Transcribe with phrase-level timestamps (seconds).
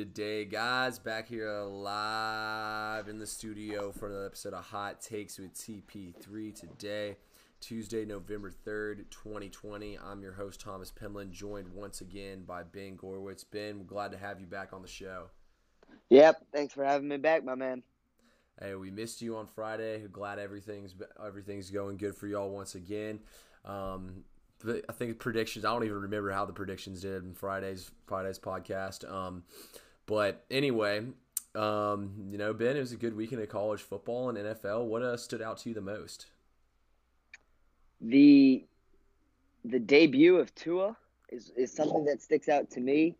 [0.00, 0.98] today, guys?
[0.98, 7.18] Back here live in the studio for another episode of Hot Takes with TP3 today,
[7.60, 9.98] Tuesday, November 3rd, 2020.
[9.98, 13.44] I'm your host, Thomas Pimlin, joined once again by Ben Gorwitz.
[13.50, 15.26] Ben, we're glad to have you back on the show.
[16.08, 17.82] Yep, thanks for having me back, my man.
[18.58, 20.02] Hey, we missed you on Friday.
[20.10, 23.20] Glad everything's everything's going good for y'all once again.
[23.66, 24.24] Um,
[24.66, 25.66] I think predictions.
[25.66, 29.10] I don't even remember how the predictions did in Friday's Friday's podcast.
[29.10, 29.44] Um,
[30.10, 31.04] but anyway,
[31.54, 34.86] um, you know, Ben, it was a good weekend of college football and NFL.
[34.86, 36.26] What uh, stood out to you the most?
[38.00, 38.64] The
[39.64, 40.96] the debut of Tua
[41.28, 43.14] is, is something that sticks out to me,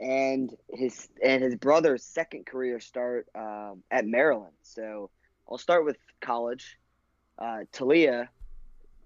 [0.00, 4.54] and his and his brother's second career start um, at Maryland.
[4.62, 5.10] So
[5.50, 6.78] I'll start with college.
[7.38, 8.28] Uh, Taulia,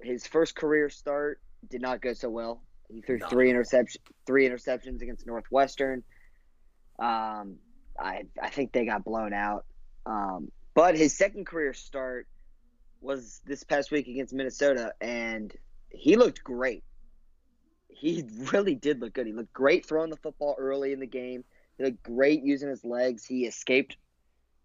[0.01, 2.63] his first career start did not go so well.
[2.89, 3.27] He threw no.
[3.29, 6.05] three interception, three interceptions against Northwestern.
[6.99, 7.57] Um,
[7.99, 9.65] I I think they got blown out.
[10.07, 12.27] Um, but his second career start
[13.01, 15.53] was this past week against Minnesota, and
[15.91, 16.85] he looked great.
[17.89, 19.27] He really did look good.
[19.27, 21.45] He looked great throwing the football early in the game.
[21.79, 23.25] He looked great using his legs.
[23.25, 23.97] He escaped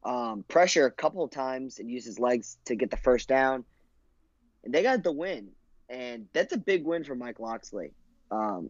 [0.03, 3.65] um, pressure a couple of times and used his legs to get the first down.
[4.63, 5.49] And they got the win
[5.89, 7.91] and that's a big win for Mike Locksley.
[8.31, 8.69] Um,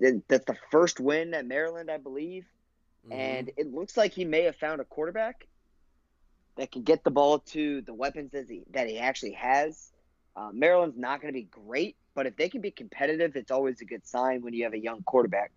[0.00, 2.46] that's the first win at Maryland, I believe,
[3.04, 3.12] mm-hmm.
[3.12, 5.46] and it looks like he may have found a quarterback
[6.56, 9.90] that can get the ball to the weapons that he that he actually has.
[10.34, 13.80] Uh, Maryland's not going to be great, but if they can be competitive, it's always
[13.80, 15.52] a good sign when you have a young quarterback.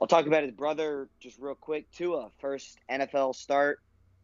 [0.00, 1.90] I'll talk about his brother just real quick.
[1.92, 3.80] Tua, first NFL start,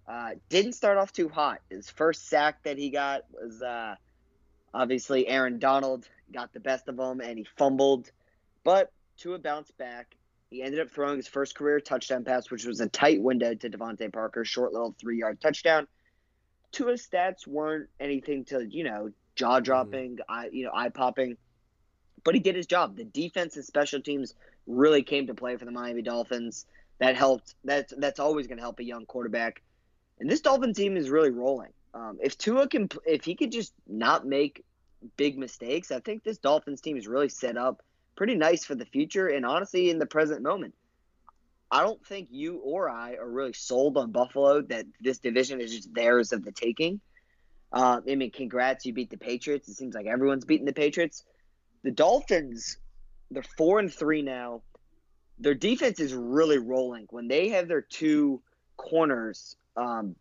[0.09, 1.61] uh, didn't start off too hot.
[1.71, 3.95] His first sack that he got was uh,
[4.75, 8.11] Obviously, Aaron Donald got the best of him and he fumbled,
[8.65, 10.15] but Tua bounced back.
[10.51, 13.69] He ended up throwing his first career touchdown pass, which was a tight window to
[13.71, 15.87] DeVante Parker, short little three yard touchdown.
[16.73, 20.21] Tua's stats weren't anything to, you know, jaw dropping, mm.
[20.29, 21.37] eye, you know, eye popping,
[22.25, 22.97] but he did his job.
[22.97, 24.35] The defense and special teams
[24.67, 26.67] really came to play for the Miami Dolphins.
[26.99, 27.55] That helped.
[27.65, 29.63] That's that's always going to help a young quarterback.
[30.19, 31.73] And this Dolphin team is really rolling.
[31.95, 34.65] Um, if Tua can, if he could just not make
[35.17, 37.83] big mistakes, I think this Dolphins team is really set up
[38.19, 39.29] pretty nice for the future.
[39.29, 40.75] And honestly, in the present moment,
[41.71, 45.73] I don't think you or I are really sold on Buffalo that this division is
[45.73, 47.01] just theirs of the taking.
[47.73, 49.69] Uh, I mean, congrats, you beat the Patriots.
[49.69, 51.23] It seems like everyone's beating the Patriots.
[51.85, 52.79] The Dolphins,
[53.31, 54.63] they're four and three now.
[55.39, 57.07] Their defense is really rolling.
[57.11, 58.43] When they have their two
[58.77, 60.17] corners, um,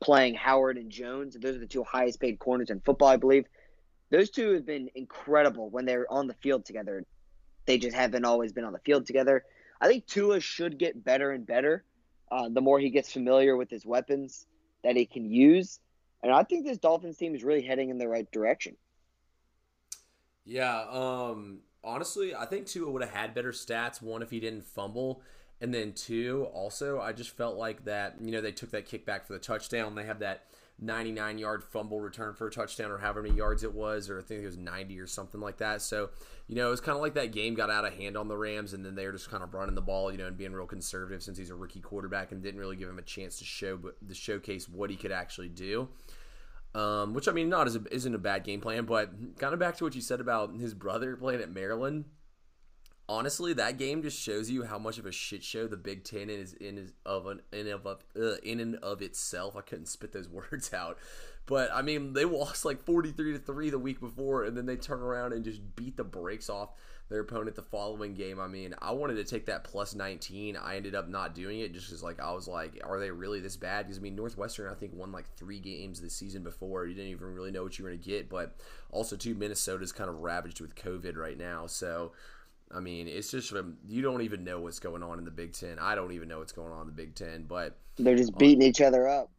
[0.00, 1.36] playing Howard and Jones.
[1.40, 3.44] Those are the two highest paid corners in football, I believe.
[4.10, 7.04] Those two have been incredible when they're on the field together.
[7.66, 9.44] They just haven't always been on the field together.
[9.80, 11.84] I think Tua should get better and better
[12.30, 14.46] uh, the more he gets familiar with his weapons
[14.82, 15.80] that he can use.
[16.22, 18.76] And I think this Dolphins team is really heading in the right direction.
[20.44, 24.00] Yeah, um, honestly, I think Tua would have had better stats.
[24.00, 25.22] One, if he didn't fumble,
[25.60, 29.24] and then two, also, I just felt like that, you know, they took that kickback
[29.24, 29.94] for the touchdown.
[29.94, 30.46] They have that
[30.78, 34.22] 99 yard fumble return for a touchdown or however many yards it was, or I
[34.22, 35.80] think it was 90 or something like that.
[35.80, 36.10] So,
[36.48, 38.36] you know, it was kind of like that game got out of hand on the
[38.36, 40.52] Rams, and then they were just kind of running the ball, you know, and being
[40.52, 43.44] real conservative since he's a rookie quarterback and didn't really give him a chance to
[43.44, 45.88] show, to showcase what he could actually do.
[46.74, 49.58] Um, which I mean, not as a, isn't a bad game plan, but kind of
[49.58, 52.04] back to what you said about his brother playing at Maryland
[53.08, 56.30] honestly, that game just shows you how much of a shit show the Big Ten
[56.30, 59.56] is in of an in of uh, in and of itself.
[59.56, 60.98] I couldn't spit those words out,
[61.46, 64.66] but I mean they lost like forty three to three the week before, and then
[64.66, 66.70] they turn around and just beat the brakes off
[67.08, 68.40] their opponent the following game.
[68.40, 70.56] I mean, I wanted to take that plus 19.
[70.56, 73.40] I ended up not doing it just because, like, I was like, are they really
[73.40, 73.86] this bad?
[73.86, 76.86] Because, I mean, Northwestern, I think, won like three games this season before.
[76.86, 78.28] You didn't even really know what you were to get.
[78.28, 78.56] But
[78.90, 81.66] also, too, Minnesota's kind of ravaged with COVID right now.
[81.68, 82.12] So,
[82.74, 83.52] I mean, it's just
[83.86, 85.78] you don't even know what's going on in the Big Ten.
[85.78, 88.62] I don't even know what's going on in the Big Ten, but they're just beating
[88.62, 89.30] um, each other up.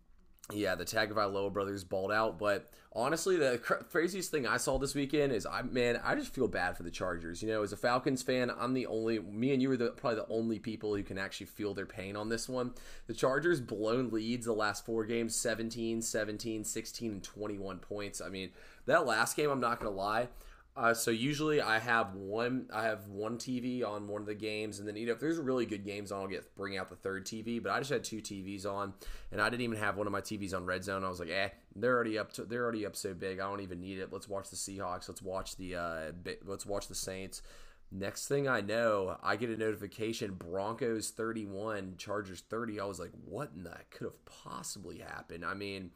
[0.53, 5.33] Yeah, the Tagovailoa brothers balled out, but honestly, the craziest thing I saw this weekend
[5.33, 7.41] is I man, I just feel bad for the Chargers.
[7.41, 10.21] You know, as a Falcons fan, I'm the only me and you are the probably
[10.21, 12.73] the only people who can actually feel their pain on this one.
[13.07, 18.21] The Chargers blown leads the last four games 17, 17, 16 and 21 points.
[18.21, 18.51] I mean,
[18.85, 20.29] that last game, I'm not going to lie,
[20.77, 24.77] uh, so usually I have one I have one TV on one of the games,
[24.77, 26.95] and then you know if there's really good games on, I'll get bring out the
[26.95, 27.61] third TV.
[27.61, 28.93] But I just had two TVs on,
[29.31, 31.03] and I didn't even have one of my TVs on Red Zone.
[31.03, 33.39] I was like, eh, they're already up to they're already up so big.
[33.39, 34.13] I don't even need it.
[34.13, 35.09] Let's watch the Seahawks.
[35.09, 36.11] Let's watch the uh,
[36.45, 37.41] let's watch the Saints.
[37.89, 42.81] Next thing I know, I get a notification Broncos 31, Chargers 30.
[42.81, 45.45] I was like, what in that could have possibly happened?
[45.45, 45.91] I mean,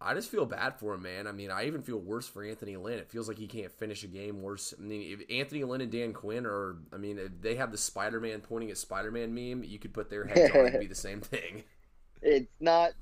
[0.00, 1.26] I just feel bad for him, man.
[1.26, 2.98] I mean, I even feel worse for Anthony Lynn.
[2.98, 4.72] It feels like he can't finish a game worse.
[4.78, 8.20] I mean, if Anthony Lynn and Dan Quinn are, I mean, they have the Spider
[8.20, 10.94] Man pointing at Spider Man meme, you could put their heads on and be the
[10.94, 11.64] same thing.
[12.20, 12.94] It's not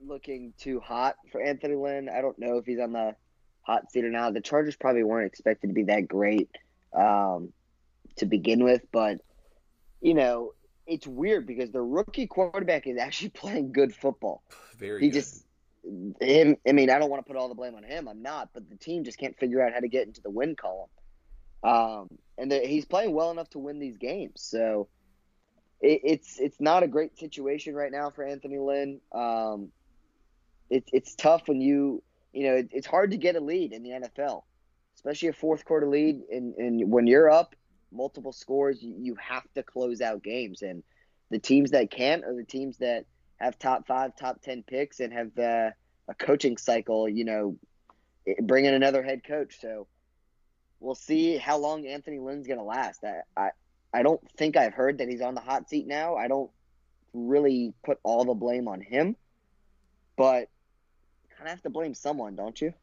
[0.00, 2.08] looking too hot for Anthony Lynn.
[2.08, 3.14] I don't know if he's on the
[3.60, 4.32] hot seat or not.
[4.32, 6.48] The Chargers probably weren't expected to be that great
[6.94, 7.52] um,
[8.16, 9.20] to begin with, but
[10.00, 10.52] you know,
[10.86, 14.42] it's weird because the rookie quarterback is actually playing good football.
[14.78, 15.00] Very.
[15.00, 15.20] He good.
[15.20, 15.43] just
[16.20, 16.56] him.
[16.66, 18.08] I mean, I don't want to put all the blame on him.
[18.08, 20.56] I'm not, but the team just can't figure out how to get into the win
[20.56, 20.88] column.
[21.62, 24.42] Um, and the, he's playing well enough to win these games.
[24.42, 24.88] So
[25.80, 29.00] it, it's it's not a great situation right now for Anthony Lynn.
[29.12, 29.70] Um,
[30.70, 32.02] it's it's tough when you
[32.32, 34.42] you know it, it's hard to get a lead in the NFL,
[34.96, 36.22] especially a fourth quarter lead.
[36.30, 37.54] And and when you're up
[37.92, 40.62] multiple scores, you, you have to close out games.
[40.62, 40.82] And
[41.30, 45.12] the teams that can't are the teams that have top five, top ten picks and
[45.12, 45.74] have the
[46.08, 47.08] a coaching cycle.
[47.08, 47.56] You know,
[48.42, 49.60] bring in another head coach.
[49.60, 49.86] So
[50.80, 53.04] we'll see how long Anthony Lynn's going to last.
[53.04, 53.50] I, I
[53.92, 56.16] I don't think I've heard that he's on the hot seat now.
[56.16, 56.50] I don't
[57.12, 59.16] really put all the blame on him,
[60.16, 60.48] but
[61.30, 62.74] kind of have to blame someone, don't you?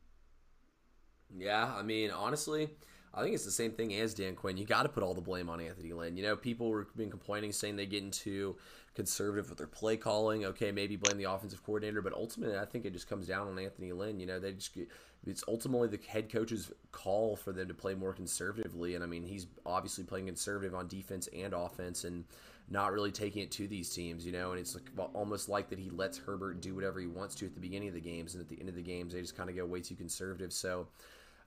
[1.37, 2.69] Yeah, I mean, honestly,
[3.13, 4.57] I think it's the same thing as Dan Quinn.
[4.57, 6.15] You got to put all the blame on Anthony Lynn.
[6.15, 8.55] You know, people were been complaining, saying they get into
[8.93, 10.45] conservative with their play calling.
[10.45, 13.57] Okay, maybe blame the offensive coordinator, but ultimately, I think it just comes down on
[13.59, 14.19] Anthony Lynn.
[14.19, 14.77] You know, they just
[15.25, 19.23] it's ultimately the head coach's call for them to play more conservatively, and I mean,
[19.23, 22.25] he's obviously playing conservative on defense and offense, and
[22.69, 24.25] not really taking it to these teams.
[24.25, 27.35] You know, and it's like, almost like that he lets Herbert do whatever he wants
[27.35, 29.21] to at the beginning of the games, and at the end of the games, they
[29.21, 30.53] just kind of go way too conservative.
[30.53, 30.87] So.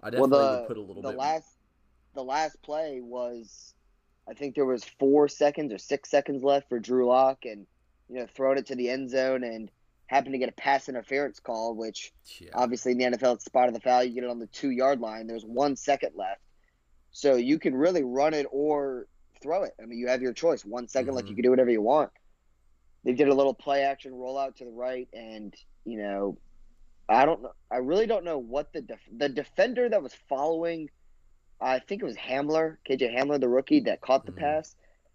[0.02, 1.19] I definitely well, the, would put a little the bit.
[1.19, 1.56] last
[2.12, 3.75] the last play was,
[4.29, 7.67] I think there was four seconds or six seconds left for Drew Lock, and
[8.09, 9.71] you know, throwing it to the end zone and
[10.06, 12.50] happened to get a pass interference call, which yeah.
[12.55, 14.05] obviously in the NFL it's spot of the foul.
[14.05, 15.26] You get it on the two yard line.
[15.26, 16.41] There's one second left,
[17.12, 19.06] so you can really run it or
[19.43, 19.75] throw it.
[19.81, 20.65] I mean, you have your choice.
[20.65, 21.17] One second mm-hmm.
[21.17, 22.11] left, you can do whatever you want.
[23.05, 25.55] They did a little play action rollout to the right, and
[25.85, 26.38] you know,
[27.09, 27.53] I don't know.
[27.71, 30.88] I really don't know what the def- the defender that was following.
[31.61, 34.41] I think it was Hamler, KJ Hamler, the rookie that caught the mm-hmm.
[34.41, 34.75] pass.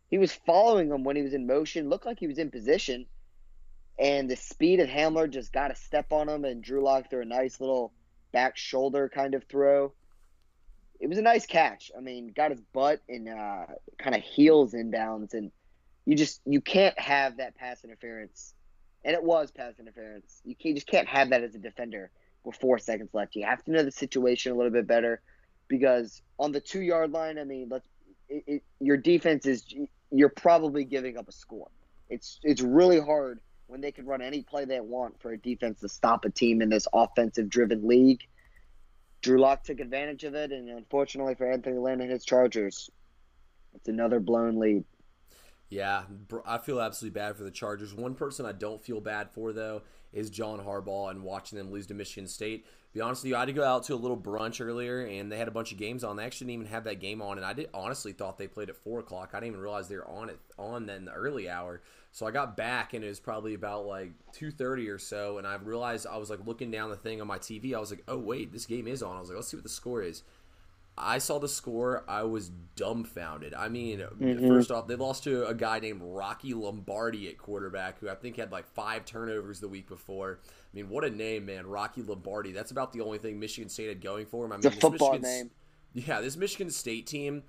[0.09, 1.89] He was following him when he was in motion.
[1.89, 3.05] Looked like he was in position,
[3.99, 7.21] and the speed of Hamler just got a step on him, and Drew Lock threw
[7.21, 7.93] a nice little
[8.31, 9.93] back shoulder kind of throw.
[10.99, 11.91] It was a nice catch.
[11.97, 13.65] I mean, got his butt and uh,
[13.97, 15.51] kind of heels inbounds, and
[16.05, 18.53] you just you can't have that pass interference
[19.03, 20.41] and it was pass interference.
[20.43, 22.11] You, can, you just can't have that as a defender
[22.43, 23.35] with four seconds left.
[23.35, 25.21] You have to know the situation a little bit better
[25.69, 27.87] because on the two yard line, I mean, let's
[28.27, 29.65] it, it, your defense is
[30.11, 31.69] you're probably giving up a score.
[32.09, 35.79] It's it's really hard when they can run any play they want for a defense
[35.81, 38.21] to stop a team in this offensive driven league.
[39.21, 42.89] Drew Lock took advantage of it, and unfortunately for Anthony Lynn and his Chargers,
[43.75, 44.85] it's another blown lead.
[45.69, 46.03] Yeah,
[46.45, 47.93] I feel absolutely bad for the Chargers.
[47.93, 49.83] One person I don't feel bad for though
[50.13, 52.65] is John Harbaugh and watching them lose to Michigan State.
[52.65, 55.01] To be honest with you, I had to go out to a little brunch earlier,
[55.01, 56.15] and they had a bunch of games on.
[56.15, 58.69] They actually didn't even have that game on, and I did honestly thought they played
[58.69, 59.29] at four o'clock.
[59.33, 61.81] I didn't even realize they were on it on then the early hour.
[62.11, 65.45] So I got back, and it was probably about like two thirty or so, and
[65.45, 67.75] I realized I was like looking down the thing on my TV.
[67.75, 69.15] I was like, oh wait, this game is on.
[69.15, 70.23] I was like, let's see what the score is.
[70.99, 72.03] I saw the score.
[72.07, 73.53] I was dumbfounded.
[73.53, 74.47] I mean, mm-hmm.
[74.47, 78.37] first off, they lost to a guy named Rocky Lombardi at quarterback, who I think
[78.37, 80.39] had like five turnovers the week before.
[80.45, 82.51] I mean, what a name, man, Rocky Lombardi.
[82.51, 84.51] That's about the only thing Michigan State had going for him.
[84.51, 85.51] I mean, it's football Michigan, name.
[85.93, 87.43] Yeah, this Michigan State team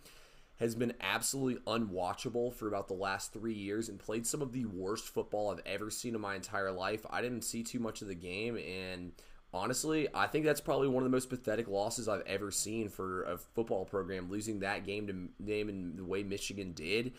[0.60, 4.66] has been absolutely unwatchable for about the last three years and played some of the
[4.66, 7.04] worst football I've ever seen in my entire life.
[7.08, 9.12] I didn't see too much of the game and
[9.52, 13.24] honestly, I think that's probably one of the most pathetic losses I've ever seen for
[13.24, 14.30] a football program.
[14.30, 17.12] Losing that game to name in the way Michigan did,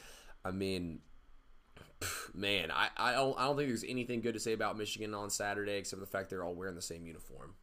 [0.43, 0.99] I mean,
[2.33, 5.29] man, I, I don't I don't think there's anything good to say about Michigan on
[5.29, 7.55] Saturday except the fact they're all wearing the same uniform.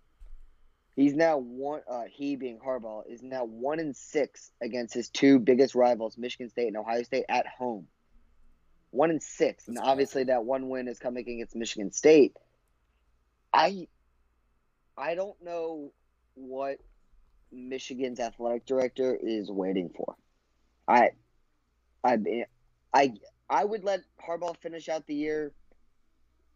[0.96, 1.82] He's now one.
[1.88, 6.48] Uh, he being Harbaugh is now one in six against his two biggest rivals, Michigan
[6.50, 7.86] State and Ohio State, at home.
[8.90, 12.36] One in six, that's and obviously that one win is coming against Michigan State.
[13.52, 13.86] I
[14.98, 15.92] I don't know
[16.34, 16.78] what
[17.52, 20.16] Michigan's athletic director is waiting for.
[20.86, 21.10] I,
[22.02, 22.44] I,
[22.92, 23.12] I,
[23.48, 25.52] I would let Harbaugh finish out the year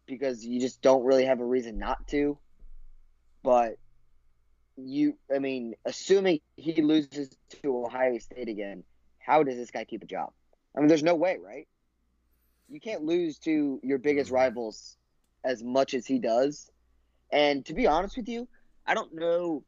[0.05, 2.37] because you just don't really have a reason not to.
[3.43, 3.77] But
[4.75, 7.29] you, I mean, assuming he loses
[7.61, 8.83] to Ohio State again,
[9.19, 10.31] how does this guy keep a job?
[10.75, 11.67] I mean, there's no way, right?
[12.69, 14.97] You can't lose to your biggest rivals
[15.43, 16.71] as much as he does.
[17.33, 18.47] And to be honest with you,
[18.85, 19.63] I don't know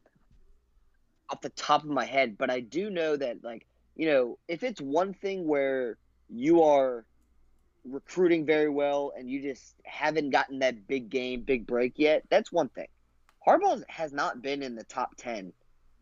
[1.31, 4.61] off the top of my head, but I do know that, like, you know, if
[4.61, 5.97] it's one thing where
[6.29, 7.05] you are
[7.83, 12.51] recruiting very well and you just haven't gotten that big game, big break yet, that's
[12.51, 12.87] one thing.
[13.47, 15.51] Harbaugh has not been in the top 10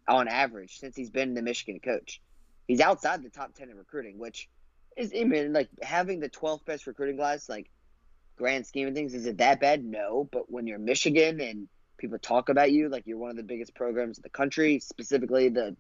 [0.10, 2.22] on average since he's been the Michigan coach.
[2.68, 4.50] He's outside the top 10 in recruiting, which
[4.98, 7.70] is, I mean, like having the 12th best recruiting class, like
[8.38, 9.84] grand scheme of things, is it that bad?
[9.84, 10.28] No.
[10.32, 13.76] But when you're Michigan and people talk about you like you're one of the biggest
[13.76, 15.76] programs in the country, specifically the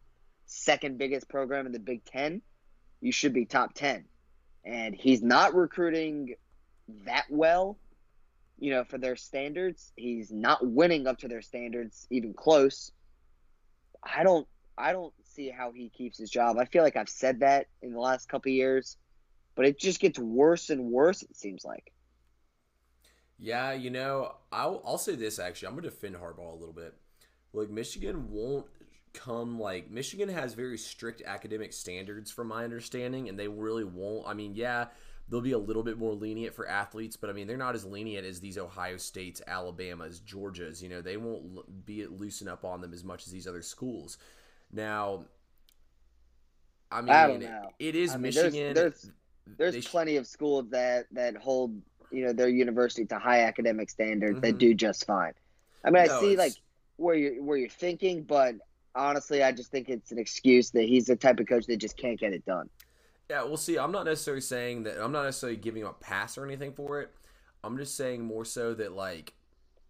[0.45, 2.41] second biggest program in the Big Ten,
[3.01, 4.05] you should be top 10.
[4.65, 6.35] And he's not recruiting
[7.05, 7.77] that well,
[8.59, 9.91] you know, for their standards.
[9.95, 12.91] He's not winning up to their standards, even close.
[14.01, 16.57] I don't I don't see how he keeps his job.
[16.57, 18.97] I feel like I've said that in the last couple years,
[19.55, 21.21] but it just gets worse and worse.
[21.21, 21.91] It seems like.
[23.39, 25.67] Yeah, you know, I'll, I'll say this actually.
[25.67, 26.93] I'm going to defend Harbaugh a little bit.
[27.53, 28.65] Look, Michigan won't
[29.13, 34.27] come like Michigan has very strict academic standards from my understanding and they really won't.
[34.27, 34.85] I mean, yeah,
[35.29, 37.85] they'll be a little bit more lenient for athletes, but I mean, they're not as
[37.85, 42.81] lenient as these Ohio States, Alabamas, Georgias, you know, they won't be loosen up on
[42.81, 44.17] them as much as these other schools.
[44.71, 45.25] Now,
[46.91, 48.73] I mean, I it is I mean, there's- Michigan.
[48.73, 49.11] there's-
[49.45, 51.81] There's They sh- plenty of schools that that hold
[52.13, 54.59] you know their university to high academic standards that Mhm.
[54.59, 55.33] do just fine.
[55.83, 56.53] I mean, I see it's- like
[56.97, 58.55] where you're where you're thinking, but
[58.95, 61.97] honestly, I just think it's an excuse that he's the type of coach that just
[61.97, 62.69] can't get it done.
[63.29, 63.77] Yeah, we'll see.
[63.79, 67.01] I'm not necessarily saying that I'm not necessarily giving him a pass or anything for
[67.01, 67.09] it.
[67.63, 69.33] I'm just saying more so that like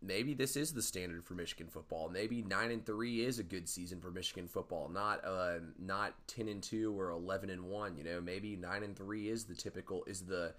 [0.01, 2.09] maybe this is the standard for Michigan football.
[2.09, 6.47] Maybe nine and three is a good season for Michigan football, not uh not ten
[6.47, 7.97] and two or eleven and one.
[7.97, 10.53] You know, maybe nine and three is the typical is the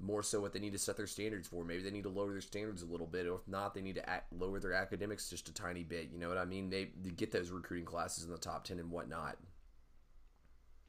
[0.00, 1.64] more so what they need to set their standards for.
[1.64, 3.96] Maybe they need to lower their standards a little bit, or if not, they need
[3.96, 6.08] to act, lower their academics just a tiny bit.
[6.12, 6.70] You know what I mean?
[6.70, 9.36] They, they get those recruiting classes in the top ten and whatnot.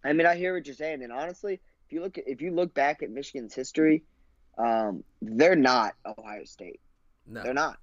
[0.04, 1.54] I mean, I hear what you're saying, and honestly,
[1.86, 4.04] if you look at, if you look back at Michigan's history,
[4.58, 6.80] um, they're not Ohio State.
[7.28, 7.78] No, They're not.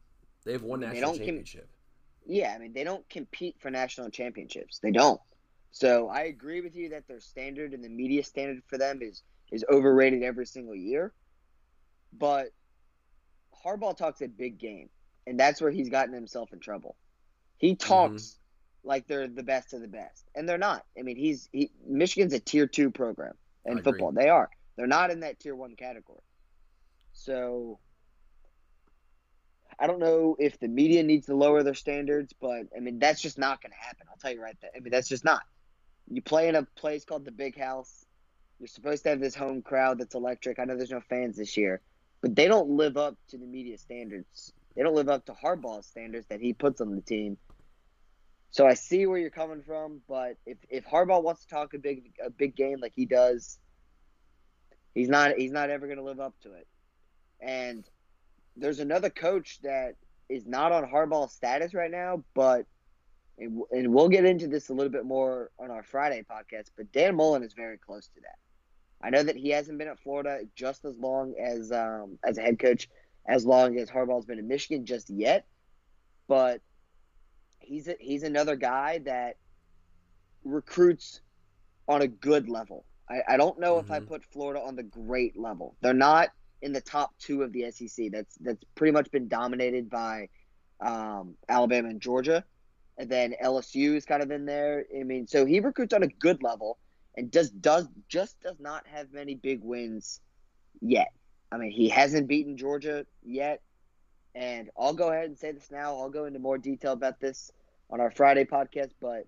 [0.45, 1.69] They have one They national don't com- championship.
[2.27, 4.79] Yeah, I mean, they don't compete for national championships.
[4.81, 5.21] They don't.
[5.71, 9.23] So I agree with you that their standard and the media standard for them is
[9.51, 11.13] is overrated every single year.
[12.13, 12.49] But
[13.65, 14.89] Harbaugh talks a big game,
[15.27, 16.97] and that's where he's gotten himself in trouble.
[17.59, 17.89] He mm-hmm.
[17.89, 18.39] talks
[18.85, 20.85] like they're the best of the best, and they're not.
[20.99, 23.35] I mean, he's he, Michigan's a tier two program
[23.67, 23.93] I in agree.
[23.93, 24.13] football.
[24.13, 24.49] They are.
[24.77, 26.23] They're not in that tier one category.
[27.13, 27.81] So
[29.79, 33.21] I don't know if the media needs to lower their standards, but I mean that's
[33.21, 34.07] just not going to happen.
[34.09, 34.71] I'll tell you right there.
[34.75, 35.43] I mean that's just not.
[36.11, 38.07] You play in a place called the Big House.
[38.59, 40.59] You're supposed to have this home crowd that's electric.
[40.59, 41.81] I know there's no fans this year,
[42.21, 44.53] but they don't live up to the media standards.
[44.75, 47.37] They don't live up to Harbaugh's standards that he puts on the team.
[48.51, 51.79] So I see where you're coming from, but if if Harbaugh wants to talk a
[51.79, 53.59] big a big game like he does,
[54.95, 56.67] he's not he's not ever going to live up to it.
[57.41, 57.85] And
[58.57, 59.97] there's another coach that
[60.29, 62.67] is not on Harbaugh's status right now, but
[63.39, 66.71] and and we'll get into this a little bit more on our Friday podcast.
[66.77, 68.39] But Dan Mullen is very close to that.
[69.03, 72.43] I know that he hasn't been at Florida just as long as um, as a
[72.43, 72.89] head coach,
[73.29, 75.47] as long as Harbaugh's been in Michigan just yet,
[76.27, 76.61] but
[77.61, 79.37] he's a, he's another guy that
[80.45, 81.21] recruits
[81.87, 82.85] on a good level.
[83.11, 84.07] I, I don't know if I Mhm.
[84.07, 85.77] put Florida on the great level.
[85.81, 86.31] They're not
[86.63, 88.11] in the top two of the SEC.
[88.11, 90.29] That's that's pretty much been dominated by
[90.81, 92.45] um, Alabama and Georgia,
[92.99, 94.85] and then LSU is kind of in there.
[94.99, 96.79] I mean, so he recruits on a good level,
[97.19, 100.21] and does does just does not have many big wins
[100.81, 101.09] yet.
[101.53, 103.63] I mean, he hasn't beaten Georgia yet,
[104.35, 105.97] and I'll go ahead and say this now.
[105.99, 107.51] I'll go into more detail about this
[107.91, 109.25] on our Friday podcast, but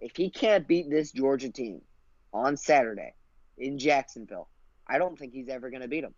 [0.00, 1.82] if he can't beat this Georgia team
[2.32, 3.14] on Saturday
[3.58, 4.50] in Jacksonville,
[4.88, 6.14] I don't think he's ever going to beat them.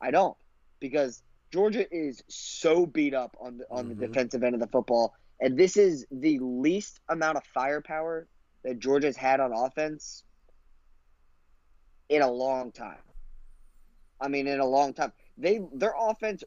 [0.00, 0.36] I don't
[0.80, 3.90] because Georgia is so beat up on the on Mhm.
[3.90, 8.28] the defensive end of the football, and this is the least amount of firepower
[8.64, 10.24] that Georgia's had on offense
[12.08, 12.98] in a long time.
[14.20, 15.12] I mean, in a long time.
[15.36, 16.42] They their offense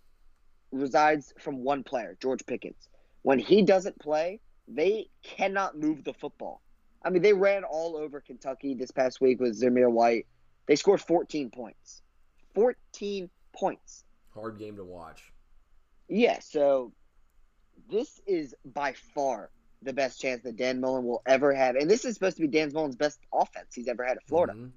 [0.71, 2.89] resides from one player, George Pickens.
[3.21, 6.61] When he doesn't play, they cannot move the football.
[7.03, 10.27] I mean, they ran all over Kentucky this past week with Zamir White.
[10.67, 12.01] They scored 14 points.
[12.55, 14.03] 14 points.
[14.33, 15.31] Hard game to watch.
[16.07, 16.91] Yeah, so
[17.89, 19.49] this is by far
[19.81, 21.75] the best chance that Dan Mullen will ever have.
[21.75, 24.53] And this is supposed to be Dan Mullen's best offense he's ever had at Florida.
[24.53, 24.67] Mm-hmm.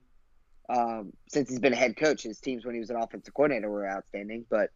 [0.75, 3.71] Um, since he's been a head coach, his teams when he was an offensive coordinator
[3.71, 4.47] were outstanding.
[4.49, 4.71] But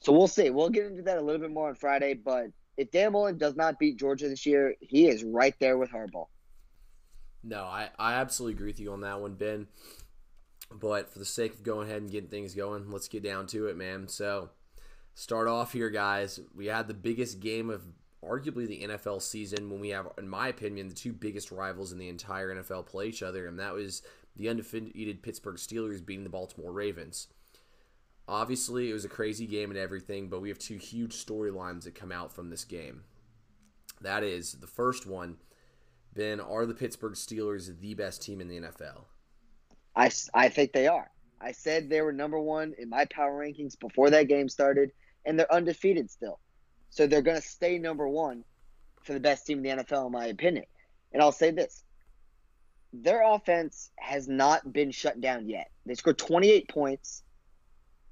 [0.00, 0.50] so we'll see.
[0.50, 2.14] We'll get into that a little bit more on Friday.
[2.14, 5.90] But if Dan Mullen does not beat Georgia this year, he is right there with
[5.90, 6.26] Harbaugh.
[7.42, 9.68] No, I, I absolutely agree with you on that one, Ben.
[10.70, 13.66] But for the sake of going ahead and getting things going, let's get down to
[13.66, 14.06] it, man.
[14.08, 14.50] So,
[15.14, 16.40] start off here, guys.
[16.54, 17.82] We had the biggest game of
[18.24, 21.98] arguably the NFL season when we have, in my opinion, the two biggest rivals in
[21.98, 24.02] the entire NFL play each other, and that was
[24.40, 27.28] the undefeated Pittsburgh Steelers beating the Baltimore Ravens.
[28.26, 31.94] Obviously, it was a crazy game and everything, but we have two huge storylines that
[31.94, 33.02] come out from this game.
[34.00, 35.36] That is, the first one,
[36.14, 39.04] Ben, are the Pittsburgh Steelers the best team in the NFL?
[39.94, 41.10] I, I think they are.
[41.42, 44.90] I said they were number one in my power rankings before that game started,
[45.26, 46.38] and they're undefeated still.
[46.88, 48.44] So they're going to stay number one
[49.02, 50.64] for the best team in the NFL, in my opinion.
[51.12, 51.84] And I'll say this
[52.92, 55.70] their offense has not been shut down yet.
[55.86, 57.22] They scored 28 points,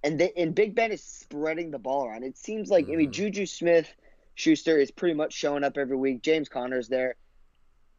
[0.03, 2.23] and they, and Big Ben is spreading the ball around.
[2.23, 2.93] It seems like, mm-hmm.
[2.95, 3.13] I mean, mm.
[3.13, 3.93] Juju Smith
[4.35, 6.23] Schuster is pretty much showing up every week.
[6.23, 7.17] James Conner's there.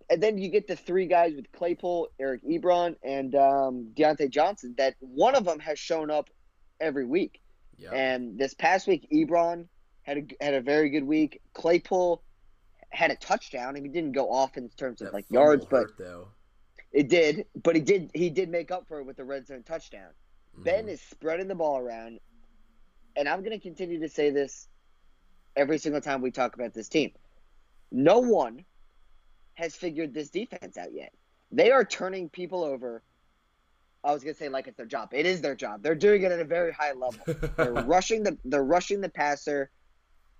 [0.10, 4.74] And then you get the three guys with Claypool, Eric Ebron, and um, Diontae Johnson
[4.78, 6.30] that one of them has shown up
[6.80, 7.42] every week.
[7.78, 7.94] Yep.
[7.94, 9.68] And this past week, Ebron
[10.02, 11.42] had a, had a very good week.
[11.54, 12.24] Claypool
[12.90, 13.74] had a touchdown.
[13.74, 16.30] Mean, he didn't go off in terms of that like yards, but though.
[16.92, 17.46] It did.
[17.62, 20.12] But he did he did make up for it with the red zone touchdown.
[20.54, 20.64] Mm-hmm.
[20.64, 22.20] Ben is spreading the ball around,
[23.16, 24.68] and I'm going to continue to say this
[25.56, 27.12] every single time we talk about this team.
[27.92, 28.66] No one
[29.56, 31.14] has figured this defense out yet.
[31.52, 33.04] They are turning people over.
[34.04, 35.10] I was gonna say like it's their job.
[35.12, 35.84] It is their job.
[35.84, 37.20] They're doing it at a very high level.
[37.58, 39.70] they're rushing the they're rushing the passer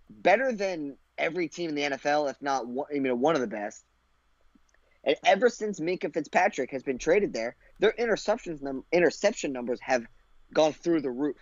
[0.10, 3.48] better than every team in the NFL, if not one, I mean one of the
[3.48, 3.84] best.
[5.04, 10.06] And ever since Minkah Fitzpatrick has been traded there, their interceptions num- interception numbers have
[10.54, 11.38] gone through the roof.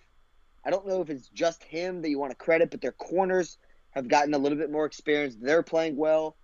[0.63, 3.57] I don't know if it's just him that you want to credit, but their corners
[3.91, 5.35] have gotten a little bit more experience.
[5.39, 6.35] They're playing well.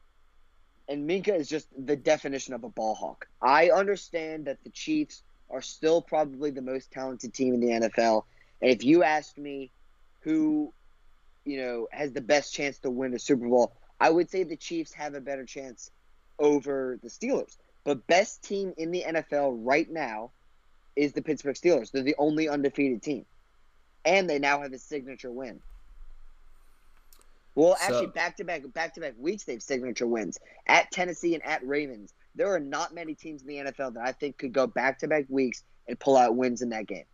[0.87, 3.27] And Minkah is just the definition of a ball hawk.
[3.41, 8.23] I understand that the Chiefs are still probably the most talented team in the NFL.
[8.61, 9.71] And if you asked me
[10.21, 10.73] who
[11.45, 14.57] you know, has the best chance to win the Super Bowl, I would say the
[14.57, 15.91] Chiefs have a better chance
[16.39, 17.57] over the Steelers.
[17.83, 20.31] But best team in the NFL right now
[20.95, 21.91] is the Pittsburgh Steelers.
[21.91, 23.25] They're the only undefeated team.
[24.05, 25.59] And they now have a signature win.
[27.55, 31.35] Well, so, actually, back to back, back to back weeks, they've signature wins at Tennessee
[31.35, 32.13] and at Ravens.
[32.35, 35.07] There are not many teams in the NFL that I think could go back to
[35.07, 37.05] back weeks and pull out wins in that game.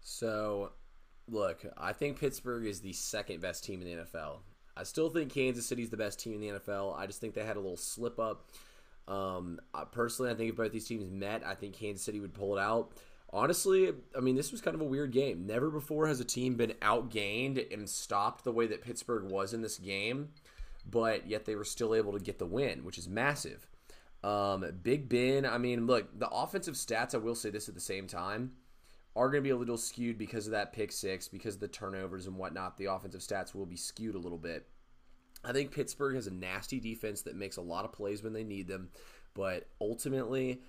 [0.00, 0.72] So
[1.28, 4.38] look, I think Pittsburgh is the second best team in the NFL.
[4.76, 6.98] I still think Kansas City is the best team in the NFL.
[6.98, 8.50] I just think they had a little slip up.
[9.08, 9.60] Um,
[9.92, 12.60] personally, I think if both these teams met, I think Kansas City would pull it
[12.60, 12.92] out.
[13.32, 15.46] Honestly, I mean, this was kind of a weird game.
[15.46, 19.62] Never before has a team been outgained and stopped the way that Pittsburgh was in
[19.62, 20.28] this game,
[20.88, 23.66] but yet they were still able to get the win, which is massive.
[24.22, 27.80] Um, Big Ben, I mean, look, the offensive stats, I will say this at the
[27.80, 28.52] same time
[29.16, 31.68] are going to be a little skewed because of that pick six, because of the
[31.68, 32.76] turnovers and whatnot.
[32.76, 34.68] The offensive stats will be skewed a little bit.
[35.42, 38.44] I think Pittsburgh has a nasty defense that makes a lot of plays when they
[38.44, 38.90] need them,
[39.34, 40.60] but ultimately,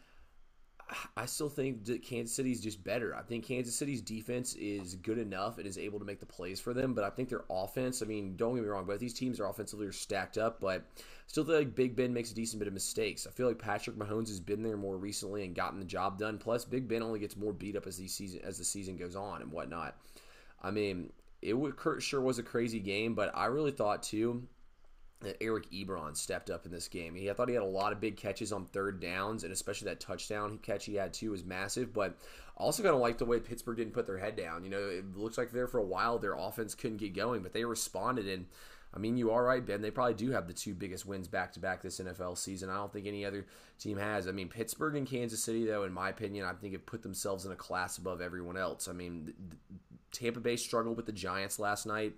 [1.17, 3.15] I still think that Kansas City is just better.
[3.15, 6.60] I think Kansas City's defense is good enough and is able to make the plays
[6.60, 9.13] for them, but I think their offense, I mean, don't get me wrong, both these
[9.13, 10.86] teams are offensively are stacked up, but
[11.28, 13.28] still feel like Big Ben makes a decent bit of mistakes.
[13.28, 16.38] I feel like Patrick Mahomes has been there more recently and gotten the job done.
[16.38, 19.15] Plus, Big Ben only gets more beat up as the season as the season goes
[19.15, 19.97] on and whatnot.
[20.62, 21.56] I mean, it
[22.00, 24.47] sure was a crazy game, but I really thought too
[25.42, 27.16] Eric Ebron stepped up in this game.
[27.16, 29.86] He, I thought he had a lot of big catches on third downs, and especially
[29.86, 31.92] that touchdown catch he had too was massive.
[31.92, 32.18] But
[32.56, 34.64] also kind of like the way Pittsburgh didn't put their head down.
[34.64, 37.54] You know, it looks like there for a while their offense couldn't get going, but
[37.54, 38.28] they responded.
[38.28, 38.46] And
[38.94, 39.82] I mean, you are right, Ben.
[39.82, 42.70] They probably do have the two biggest wins back to back this NFL season.
[42.70, 43.48] I don't think any other
[43.80, 44.28] team has.
[44.28, 47.46] I mean, Pittsburgh and Kansas City, though, in my opinion, I think have put themselves
[47.46, 48.88] in a class above everyone else.
[48.88, 49.34] I mean,
[50.12, 52.14] Tampa Bay struggled with the Giants last night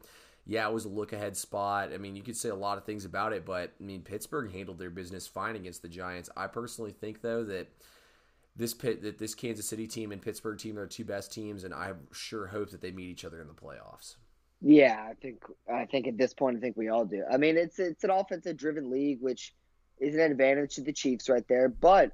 [0.50, 1.92] yeah, it was a look ahead spot.
[1.94, 4.52] I mean, you could say a lot of things about it, but I mean, Pittsburgh
[4.52, 6.28] handled their business fine against the Giants.
[6.36, 7.68] I personally think though that
[8.56, 11.72] this pit that this Kansas City team and Pittsburgh team are two best teams, and
[11.72, 14.16] I sure hope that they meet each other in the playoffs.
[14.60, 17.24] Yeah, I think I think at this point, I think we all do.
[17.32, 19.54] I mean, it's it's an offensive driven league, which
[20.00, 21.70] is an advantage to the Chiefs right there.
[21.70, 22.12] But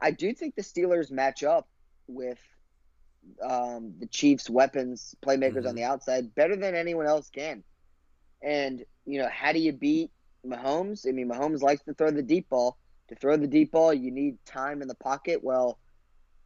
[0.00, 1.68] I do think the Steelers match up
[2.06, 2.38] with
[3.42, 5.68] um, the Chiefs' weapons, playmakers mm-hmm.
[5.68, 7.62] on the outside, better than anyone else can.
[8.42, 10.10] And you know, how do you beat
[10.46, 11.08] Mahomes.
[11.08, 12.76] I mean, Mahomes likes to throw the deep ball.
[13.08, 15.42] To throw the deep ball, you need time in the pocket.
[15.42, 15.78] Well,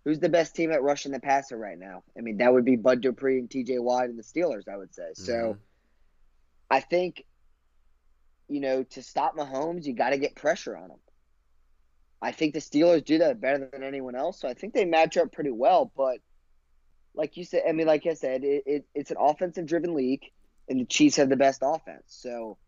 [0.05, 2.03] who's the best team at rushing the passer right now?
[2.17, 3.79] I mean, that would be Bud Dupree and T.J.
[3.79, 4.69] Watt and the Steelers.
[4.69, 5.11] I would say.
[5.15, 5.59] So, Mhm.
[6.71, 7.25] I think,
[8.49, 11.01] you know, to stop Mahomes, you got to get pressure on him.
[12.21, 14.41] I think the Steelers do that better than anyone else.
[14.41, 15.93] So I think they match up pretty well.
[15.97, 16.19] But
[17.15, 20.25] like you said, I mean, like I said, it, it it's an offensive driven league,
[20.69, 22.05] and the Chiefs have the best offense.
[22.07, 22.59] So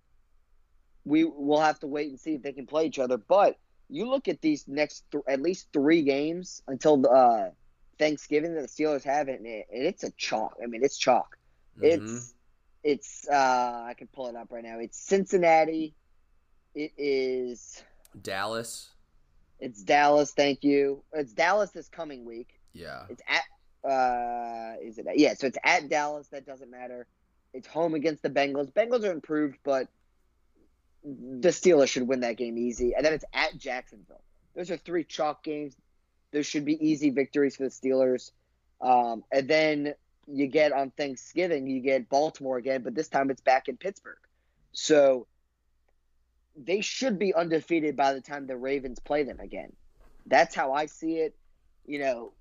[1.04, 3.16] we will have to wait and see if they can play each other.
[3.16, 3.56] But
[3.88, 7.50] you look at these next th- at least three games until uh,
[7.98, 10.56] Thanksgiving that the Steelers have, and, it, and it's a chalk.
[10.62, 11.36] I mean, it's chalk.
[11.78, 11.84] Mhm.
[11.84, 12.34] It's
[12.82, 14.78] it's uh, I can pull it up right now.
[14.78, 15.94] It's Cincinnati.
[16.74, 17.82] It is
[18.22, 18.90] Dallas.
[19.58, 20.32] it's Dallas.
[20.32, 21.02] Thank you.
[21.12, 22.48] It's Dallas this coming week.
[22.72, 23.02] Yeah.
[23.08, 23.42] It's at
[23.84, 27.06] uh is it yeah, so it's at Dallas, that doesn't matter.
[27.52, 28.72] It's home against the Bengals.
[28.72, 29.88] Bengals are improved, but
[31.02, 32.94] the Steelers should win that game easy.
[32.94, 34.22] And then it's at Jacksonville.
[34.54, 35.76] Those are three chalk games.
[36.32, 38.30] Those should be easy victories for the Steelers.
[38.80, 39.94] Um, and then
[40.26, 44.18] you get on Thanksgiving, you get Baltimore again, but this time it's back in Pittsburgh.
[44.72, 45.26] So
[46.56, 49.72] they should be undefeated by the time the Ravens play them again.
[50.26, 51.34] That's how I see it.
[51.86, 52.32] You know,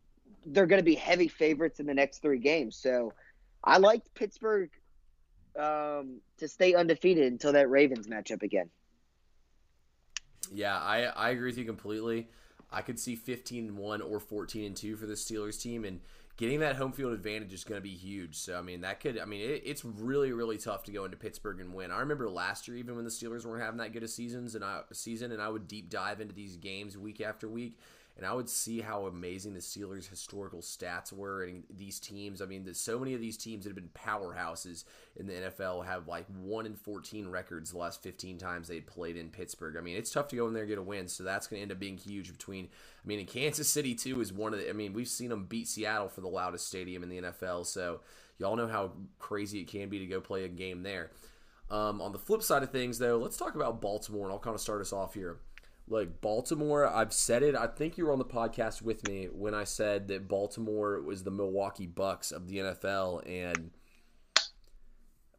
[0.45, 2.75] they're going to be heavy favorites in the next three games.
[2.75, 3.13] So
[3.63, 4.69] I liked Pittsburgh
[5.57, 8.69] um, to stay undefeated until that Ravens matchup again.
[10.51, 12.29] Yeah, I I agree with you completely.
[12.71, 16.01] I could see 15 and 1 or 14 and 2 for the Steelers team and
[16.37, 18.37] getting that home field advantage is going to be huge.
[18.37, 21.17] So I mean, that could I mean, it, it's really really tough to go into
[21.17, 21.91] Pittsburgh and win.
[21.91, 24.63] I remember last year even when the Steelers weren't having that good of seasons and
[24.63, 27.77] I season and I would deep dive into these games week after week
[28.19, 32.41] and I would see how amazing the Steelers' historical stats were and these teams.
[32.41, 34.83] I mean, there's so many of these teams that have been powerhouses
[35.15, 39.15] in the NFL have like 1 in 14 records the last 15 times they'd played
[39.15, 39.77] in Pittsburgh.
[39.77, 41.59] I mean, it's tough to go in there and get a win, so that's going
[41.59, 44.59] to end up being huge between I mean, in Kansas City too is one of
[44.59, 47.67] the I mean, we've seen them beat Seattle for the loudest stadium in the NFL,
[47.67, 48.01] so
[48.37, 51.09] y'all know how crazy it can be to go play a game there.
[51.71, 54.55] Um, on the flip side of things, though, let's talk about Baltimore, and I'll kind
[54.55, 55.37] of start us off here
[55.89, 57.55] like Baltimore, I've said it.
[57.55, 61.23] I think you were on the podcast with me when I said that Baltimore was
[61.23, 63.71] the Milwaukee Bucks of the NFL, and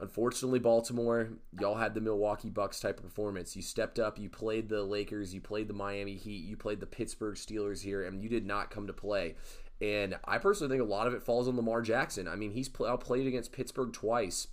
[0.01, 3.55] unfortunately, Baltimore, y'all had the Milwaukee Bucks type of performance.
[3.55, 6.87] You stepped up, you played the Lakers, you played the Miami Heat, you played the
[6.87, 9.37] Pittsburgh Steelers here, and you did not come to play.
[9.81, 12.29] And I personally think a lot of it falls on Lamar Jackson.
[12.29, 14.49] I mean, he's pl- played against Pittsburgh twice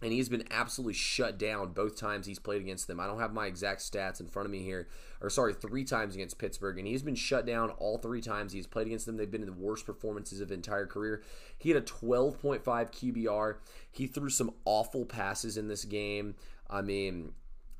[0.00, 3.00] and he's been absolutely shut down both times he's played against them.
[3.00, 4.88] I don't have my exact stats in front of me here,
[5.20, 8.66] or sorry, three times against Pittsburgh, and he's been shut down all three times he's
[8.66, 9.16] played against them.
[9.16, 11.22] They've been in the worst performances of entire career.
[11.58, 13.56] He had a 12.5 QBR.
[13.90, 16.36] He threw some awful passes in this game.
[16.70, 17.32] I mean,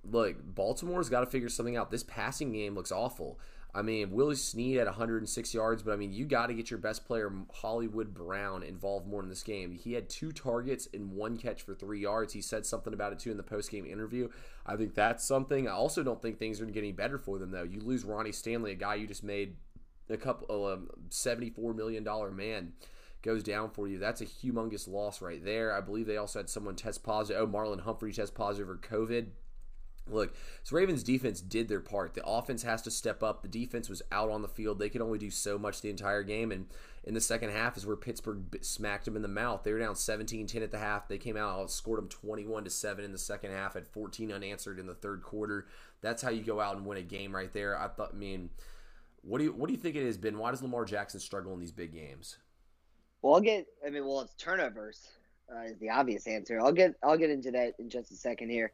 [0.05, 1.91] look, Baltimore's got to figure something out.
[1.91, 3.39] This passing game looks awful.
[3.75, 6.79] I mean, Willie Snead at 106 yards, but I mean, you got to get your
[6.79, 9.73] best player, Hollywood Brown, involved more in this game.
[9.73, 12.33] He had two targets and one catch for three yards.
[12.33, 14.31] He said something about it too in the post-game interview.
[14.65, 15.69] I think that's something.
[15.69, 17.63] I also don't think things are going to get any better for them though.
[17.63, 19.57] You lose Ronnie Stanley, a guy you just made
[20.09, 22.73] a couple, um, 74 million dollar man
[23.23, 23.99] goes down for you.
[23.99, 25.75] That's a humongous loss right there.
[25.75, 27.43] I believe they also had someone test positive.
[27.43, 29.29] Oh, Marlon Humphrey test positive for COVID.
[30.11, 32.15] Look, so Ravens defense did their part.
[32.15, 33.43] The offense has to step up.
[33.43, 34.79] The defense was out on the field.
[34.79, 36.53] They could only do so much the entire game.
[36.53, 36.67] And
[37.05, 39.63] in the second half is where Pittsburgh smacked them in the mouth.
[39.63, 41.09] They were down 17-10 at the half.
[41.09, 44.79] They came out, scored them 21 to 7 in the second half, had 14 unanswered
[44.79, 45.67] in the third quarter.
[46.01, 47.79] That's how you go out and win a game right there.
[47.79, 48.51] I thought I mean,
[49.23, 50.39] what do you what do you think it has been?
[50.39, 52.39] Why does Lamar Jackson struggle in these big games?
[53.23, 53.67] Well, I'll get.
[53.85, 55.09] I mean, well, it's turnovers
[55.53, 56.61] uh, is the obvious answer.
[56.61, 56.95] I'll get.
[57.03, 58.73] I'll get into that in just a second here.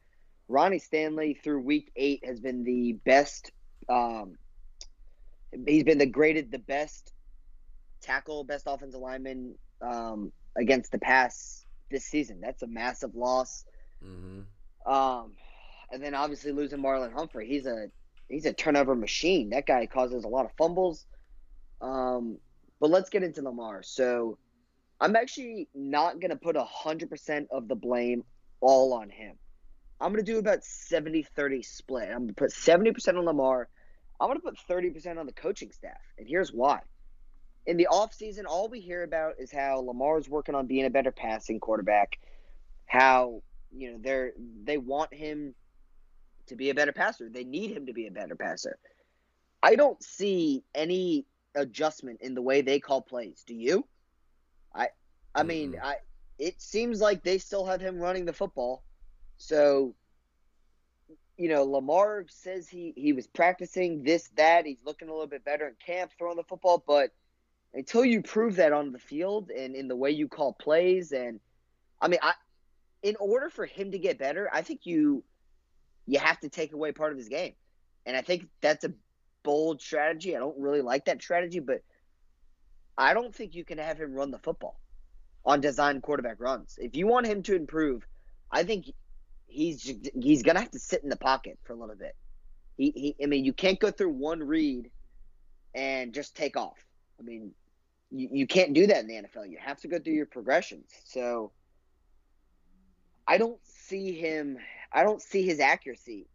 [0.49, 3.53] Ronnie Stanley through week eight has been the best.
[3.89, 4.37] Um,
[5.67, 7.13] he's been the graded the best
[8.01, 12.41] tackle, best offensive lineman um, against the pass this season.
[12.41, 13.65] That's a massive loss.
[14.05, 14.93] Mm-hmm.
[14.93, 15.33] Um,
[15.91, 17.49] and then obviously losing Marlon Humphrey.
[17.49, 17.89] He's a
[18.29, 19.51] he's a turnover machine.
[19.51, 21.07] That guy causes a lot of fumbles.
[21.81, 22.39] Um,
[22.81, 23.83] but let's get into Lamar.
[23.83, 24.39] So
[25.01, 28.25] I'm actually not gonna put hundred percent of the blame
[28.61, 29.37] all on him.
[30.01, 32.09] I'm going to do about 70 30 split.
[32.09, 33.69] I'm going to put 70% on Lamar.
[34.21, 36.01] I'm going to put 30% on the coaching staff.
[36.19, 36.81] And here's why.
[37.67, 41.11] In the offseason, all we hear about is how Lamar's working on being a better
[41.11, 42.19] passing quarterback,
[42.87, 43.43] how,
[43.75, 44.33] you know, they're
[44.65, 45.55] they want him
[46.47, 47.29] to be a better passer.
[47.29, 48.79] They need him to be a better passer.
[49.63, 53.45] I don't see any adjustment in the way they call plays.
[53.47, 53.87] Do you?
[54.75, 54.89] I
[55.35, 55.87] I mean, mm-hmm.
[55.87, 55.97] I
[56.39, 58.85] it seems like they still have him running the football.
[59.37, 59.95] So
[61.37, 65.45] you know, Lamar says he he was practicing this that he's looking a little bit
[65.45, 67.11] better in camp throwing the football, but
[67.73, 71.41] until you prove that on the field and in the way you call plays and
[72.01, 72.35] I mean, I
[73.03, 75.25] in order for him to get better, I think you
[76.07, 77.55] you have to take away part of his game.
[78.07, 78.93] And I think that's a
[79.43, 80.37] bold strategy.
[80.37, 81.83] I don't really like that strategy, but
[82.97, 84.79] I don't think you can have him run the football
[85.45, 86.79] on design quarterback runs.
[86.81, 88.07] If you want him to improve,
[88.51, 88.87] I think
[89.55, 92.15] he's he's gonna have to sit in the pocket for a little bit.
[92.77, 94.91] He, he I mean, you can't go through one read
[95.75, 96.79] and just take off.
[97.19, 97.53] I mean,
[98.11, 99.51] you, you can't do that in the NFL.
[99.51, 100.91] You have to go through your progressions.
[101.05, 101.53] So
[103.27, 104.59] I don't see him.
[104.93, 106.27] I don't see his accuracy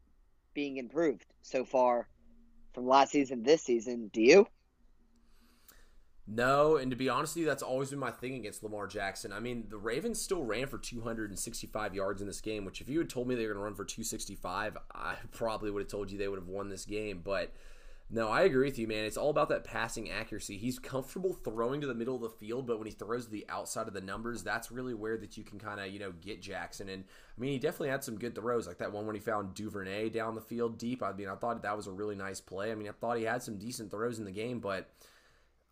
[0.53, 2.08] being improved so far
[2.73, 4.10] from last season this season.
[4.13, 4.47] Do you?
[6.32, 9.34] No, and to be honest with you, that's always been my thing against Lamar Jackson.
[9.34, 13.00] I mean, the Ravens still ran for 265 yards in this game, which if you
[13.00, 16.12] had told me they were going to run for 265, I probably would have told
[16.12, 17.22] you they would have won this game.
[17.24, 17.52] But
[18.12, 19.06] no, I agree with you, man.
[19.06, 20.58] It's all about that passing accuracy.
[20.58, 23.48] He's comfortable throwing to the middle of the field, but when he throws to the
[23.50, 26.44] outside of the numbers, that's really where that you can kind of, you know, get
[26.44, 26.89] Jackson.
[26.89, 29.56] And I mean, he definitely had some good throws, like that one when he found
[29.56, 31.02] Duvernay down the field deep.
[31.02, 32.72] I mean, I thought that was a really nice play.
[32.72, 34.92] I mean, I thought he had some decent throws in the game, but–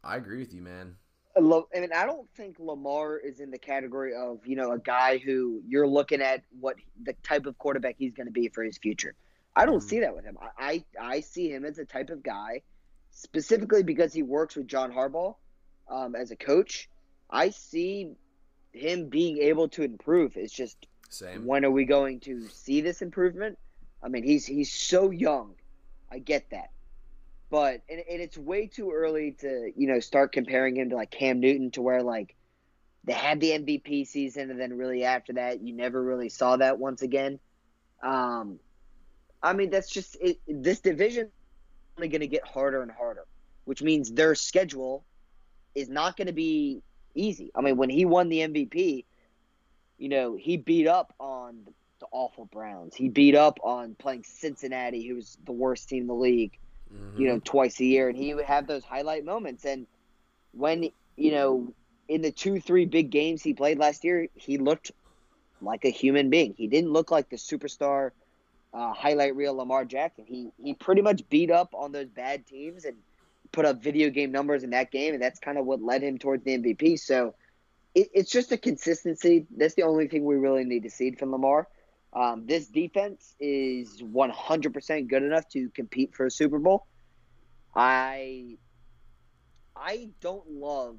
[0.08, 0.96] I agree with you, man.
[1.36, 5.20] I mean, I don't think Lamar is in the category of you know a guy
[5.20, 8.78] who you're looking at what the type of quarterback he's going to be for his
[8.78, 9.14] future.
[9.56, 9.88] I don't mm-hmm.
[9.88, 10.38] see that with him.
[10.42, 12.62] I, I, I see him as a type of guy,
[13.12, 15.36] specifically because he works with John Harbaugh
[15.90, 16.90] um, as a coach.
[17.30, 18.14] I see
[18.72, 20.38] him being able to improve.
[20.38, 21.46] It's just Same.
[21.46, 23.60] when are we going to see this improvement?
[24.02, 25.56] I mean, he's he's so young.
[26.10, 26.72] I get that.
[27.50, 31.12] But and, and it's way too early to you know start comparing him to like
[31.12, 32.36] Cam Newton to where like
[33.06, 36.78] they had the MVP season and then really after that you never really saw that
[36.78, 37.40] once again.
[38.04, 38.60] Um,
[39.42, 41.30] I mean that's just it, this division
[41.98, 43.26] only going to get harder and harder,
[43.64, 45.06] which means their schedule
[45.74, 46.82] is not going to be
[47.16, 47.52] easy.
[47.56, 49.06] I mean when he won the MVP,
[49.98, 51.62] you know he beat up on
[52.00, 52.94] the awful Browns.
[52.94, 56.60] He beat up on playing Cincinnati, who was the worst team in the league
[56.94, 57.22] mm-hmm.
[57.22, 59.66] you know, twice a year, and he would have those highlight moments.
[59.66, 59.88] And
[60.52, 61.74] when you know,
[62.08, 64.92] in the two, three big games he played last year, he looked
[65.62, 66.54] like a human being.
[66.58, 68.12] He didn't look like the superstar
[68.74, 70.26] uh, highlight reel Lamar Jackson.
[70.28, 72.98] He he pretty much beat up on those bad teams and
[73.52, 76.18] put up video game numbers in that game, and that's kind of what led him
[76.18, 77.00] towards the MVP.
[77.00, 77.34] So
[77.96, 79.46] it, it's just a consistency.
[79.56, 81.68] That's the only thing we really need to see from Lamar.
[82.14, 86.88] Um, this defense is 100% good enough to compete for a Super Bowl.
[87.76, 88.58] I
[89.76, 90.98] I don't love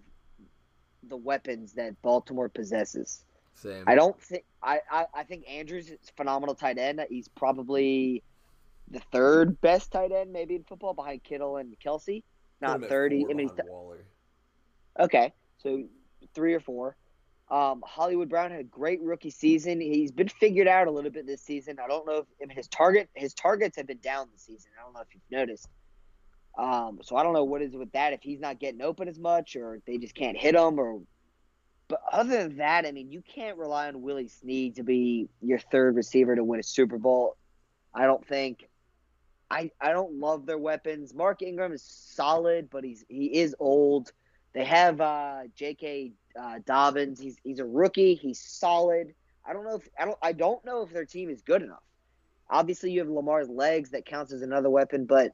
[1.02, 3.24] the weapons that Baltimore possesses.
[3.54, 3.84] Same.
[3.86, 7.00] I don't think I, I, I think Andrews is phenomenal tight end.
[7.08, 8.22] He's probably
[8.90, 12.22] the third best tight end maybe in football behind Kittle and Kelce.
[12.60, 13.24] Not thirty.
[13.28, 14.04] I mean, Waller.
[14.98, 15.84] Okay, so
[16.34, 16.96] three or four.
[17.50, 19.80] Um, Hollywood Brown had a great rookie season.
[19.80, 21.78] He's been figured out a little bit this season.
[21.82, 24.70] I don't know if his target his targets have been down this season.
[24.78, 25.68] I don't know if you've noticed.
[26.58, 29.18] Um, so I don't know what is with that if he's not getting open as
[29.18, 31.00] much or they just can't hit him or.
[31.86, 35.58] But other than that, I mean, you can't rely on Willie Snead to be your
[35.58, 37.36] third receiver to win a Super Bowl.
[37.94, 38.68] I don't think.
[39.50, 41.14] I I don't love their weapons.
[41.14, 44.12] Mark Ingram is solid, but he's he is old.
[44.52, 46.12] They have uh, J.K.
[46.38, 47.20] Uh, Dobbins.
[47.20, 48.14] He's he's a rookie.
[48.14, 49.14] He's solid.
[49.46, 51.82] I don't know if I don't I don't know if their team is good enough.
[52.50, 55.32] Obviously, you have Lamar's legs that counts as another weapon, but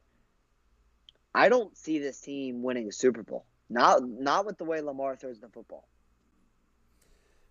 [1.35, 3.45] I don't see this team winning a Super Bowl.
[3.71, 5.89] Not not with the way Lamar throws the football.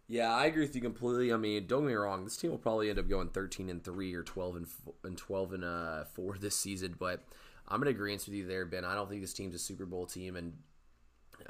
[0.07, 1.33] Yeah, I agree with you completely.
[1.33, 2.23] I mean, don't get me wrong.
[2.23, 4.67] This team will probably end up going thirteen and three or twelve and
[5.03, 6.95] and twelve and uh, four this season.
[6.99, 7.23] But
[7.67, 8.85] I'm in agreement with you there, Ben.
[8.85, 10.53] I don't think this team's a Super Bowl team, and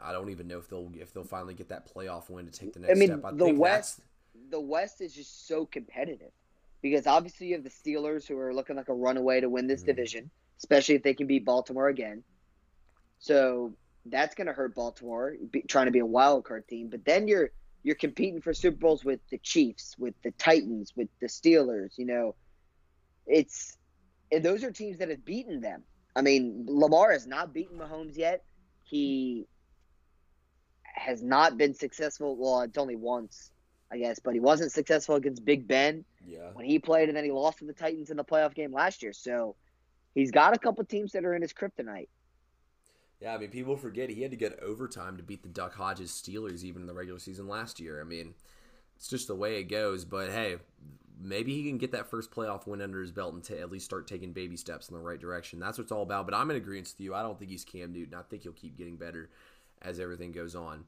[0.02, 2.74] I don't even know if they'll if they'll finally get that playoff win to take
[2.74, 3.26] the next I mean, step.
[3.26, 4.50] I the West, that's...
[4.50, 6.32] the West is just so competitive
[6.82, 9.82] because obviously you have the Steelers who are looking like a runaway to win this
[9.82, 9.88] mm-hmm.
[9.88, 12.24] division, especially if they can beat Baltimore again.
[13.20, 13.74] So
[14.06, 16.90] that's going to hurt Baltimore be, trying to be a wild card team.
[16.90, 17.52] But then you're
[17.84, 21.98] you're competing for Super Bowls with the Chiefs, with the Titans, with the Steelers.
[21.98, 22.36] You know,
[23.26, 23.78] it's
[24.32, 25.84] and those are teams that have beaten them.
[26.16, 28.44] I mean, Lamar has not beaten Mahomes yet.
[28.84, 29.48] He
[31.04, 32.36] has not been successful.
[32.38, 33.52] Well, it's only once,
[33.92, 36.50] I guess, but he wasn't successful against Big Ben yeah.
[36.54, 39.04] when he played, and then he lost to the Titans in the playoff game last
[39.04, 39.14] year.
[39.14, 39.56] So
[40.16, 42.08] he's got a couple teams that are in his kryptonite.
[43.20, 46.12] Yeah, I mean, people forget he had to get overtime to beat the Duck Hodges
[46.12, 48.02] Steelers even in the regular season last year.
[48.02, 48.34] I mean,
[48.98, 50.04] it's just the way it goes.
[50.04, 50.58] But hey,
[51.22, 53.86] maybe he can get that first playoff win under his belt and t- at least
[53.86, 55.60] start taking baby steps in the right direction.
[55.60, 56.26] That's what it's all about.
[56.26, 57.16] But I'm in agreement with you.
[57.16, 58.14] I don't think he's Cam Newton.
[58.14, 59.30] I think he'll keep getting better
[59.84, 60.86] as everything goes on.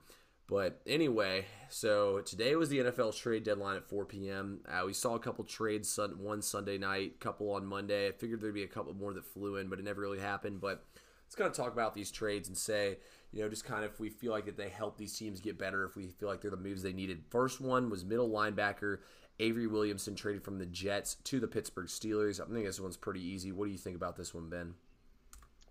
[0.47, 4.59] But anyway, so today was the NFL trade deadline at 4 p.m.
[4.67, 8.07] Uh, we saw a couple trades, one Sunday night, couple on Monday.
[8.07, 10.61] I figured there'd be a couple more that flew in, but it never really happened.
[10.61, 10.85] But
[11.25, 12.97] let's kind of talk about these trades and say,
[13.31, 15.57] you know, just kind of if we feel like that they help these teams get
[15.57, 17.23] better, if we feel like they're the moves they needed.
[17.31, 18.99] First one was middle linebacker
[19.39, 22.39] Avery Williamson traded from the Jets to the Pittsburgh Steelers.
[22.39, 23.51] I think this one's pretty easy.
[23.51, 24.75] What do you think about this one, Ben?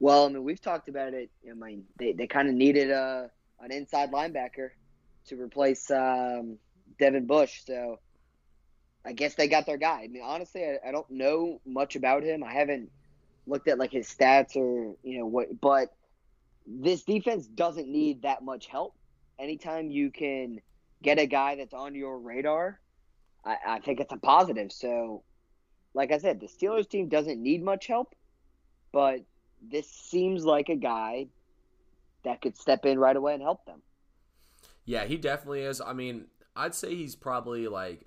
[0.01, 1.31] Well, I mean, we've talked about it.
[1.49, 3.31] I mean, they, they kind of needed a
[3.61, 4.71] an inside linebacker
[5.27, 6.59] to replace um,
[6.99, 7.63] Devin Bush.
[7.65, 7.99] So
[9.05, 10.03] I guess they got their guy.
[10.05, 12.43] I mean, honestly, I, I don't know much about him.
[12.43, 12.91] I haven't
[13.47, 15.95] looked at like his stats or you know what, but
[16.67, 18.95] this defense doesn't need that much help.
[19.39, 20.61] Anytime you can
[21.03, 22.81] get a guy that's on your radar,
[23.45, 24.73] I, I think it's a positive.
[24.73, 25.23] So,
[25.93, 28.15] like I said, the Steelers team doesn't need much help,
[28.93, 29.21] but
[29.71, 31.27] this seems like a guy
[32.25, 33.83] that could step in right away and help them.
[34.85, 35.81] Yeah, he definitely is.
[35.81, 38.07] I mean, I'd say he's probably like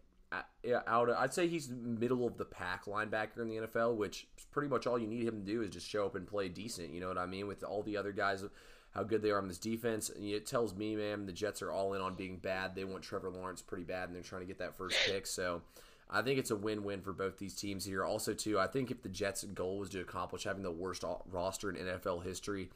[0.86, 1.10] out.
[1.10, 4.86] Of, I'd say he's middle of the pack linebacker in the NFL, which pretty much
[4.86, 6.92] all you need him to do is just show up and play decent.
[6.92, 7.48] You know what I mean?
[7.48, 8.44] With all the other guys,
[8.92, 11.72] how good they are on this defense, and it tells me, man, the Jets are
[11.72, 12.76] all in on being bad.
[12.76, 15.28] They want Trevor Lawrence pretty bad, and they're trying to get that first pick.
[15.28, 15.62] So.
[16.10, 18.06] I think it's a win-win for both these teams here.
[18.06, 21.70] Also, too, I think if the Jets' goal was to accomplish having the worst roster
[21.70, 22.70] in NFL history,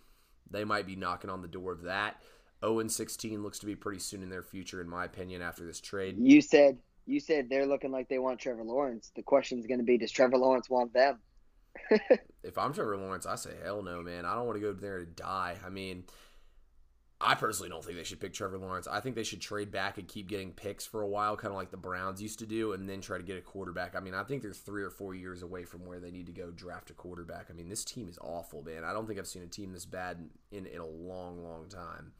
[0.49, 2.21] they might be knocking on the door of that.
[2.63, 5.65] 0 and 16 looks to be pretty soon in their future, in my opinion, after
[5.65, 6.17] this trade.
[6.19, 9.11] You said you said they're looking like they want Trevor Lawrence.
[9.15, 11.19] The question is going to be, does Trevor Lawrence want them?
[12.43, 14.25] if I'm Trevor Lawrence, I say hell no, man.
[14.25, 15.57] I don't want to go there to die.
[15.65, 16.03] I mean,
[17.23, 18.87] I personally don't think they should pick Trevor Lawrence.
[18.87, 21.57] I think they should trade back and keep getting picks for a while, kind of
[21.57, 23.95] like the Browns used to do, and then try to get a quarterback.
[23.95, 26.31] I mean, I think they're three or four years away from where they need to
[26.31, 27.47] go draft a quarterback.
[27.49, 28.83] I mean, this team is awful, man.
[28.83, 32.13] I don't think I've seen a team this bad in, in a long, long time.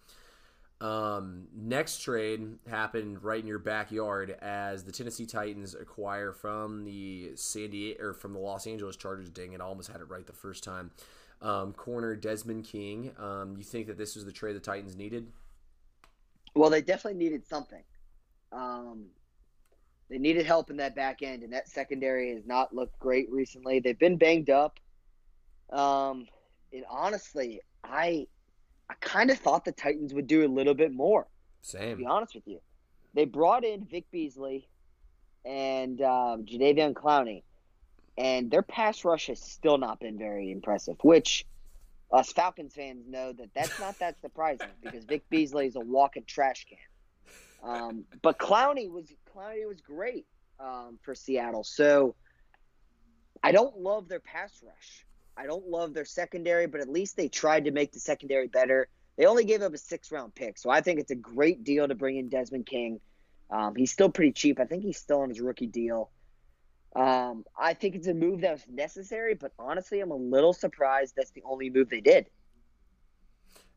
[0.82, 7.34] Um, next trade happened right in your backyard as the Tennessee Titans acquire from the
[7.36, 9.30] San Diego or from the Los Angeles Chargers.
[9.30, 10.90] Dang it, I almost had it right the first time.
[11.42, 13.12] Um, corner Desmond King.
[13.18, 15.28] Um, you think that this was the trade the Titans needed?
[16.54, 17.84] Well, they definitely needed something.
[18.52, 19.06] Um,
[20.10, 23.80] they needed help in that back end, and that secondary has not looked great recently.
[23.80, 24.80] They've been banged up.
[25.72, 26.28] Um,
[26.74, 28.28] and honestly, I
[28.90, 31.28] I kind of thought the Titans would do a little bit more.
[31.62, 31.92] Same.
[31.92, 32.60] To be honest with you,
[33.14, 34.68] they brought in Vic Beasley
[35.46, 37.44] and um, Jadeveon Clowney,
[38.18, 40.98] and their pass rush has still not been very impressive.
[41.04, 41.46] Which
[42.12, 46.24] us Falcons fans know that that's not that surprising because Vic Beasley is a walking
[46.26, 46.78] trash can.
[47.64, 50.26] Um, but Clowney was Clowney was great
[50.60, 51.64] um, for Seattle.
[51.64, 52.16] So
[53.44, 55.06] I don't love their pass rush.
[55.38, 58.88] I don't love their secondary, but at least they tried to make the secondary better.
[59.18, 61.88] They only gave up a six round pick, so I think it's a great deal
[61.88, 63.00] to bring in Desmond King.
[63.50, 64.60] Um, he's still pretty cheap.
[64.60, 66.10] I think he's still on his rookie deal.
[66.96, 71.14] Um, I think it's a move that was necessary, but honestly, I'm a little surprised
[71.16, 72.30] that's the only move they did.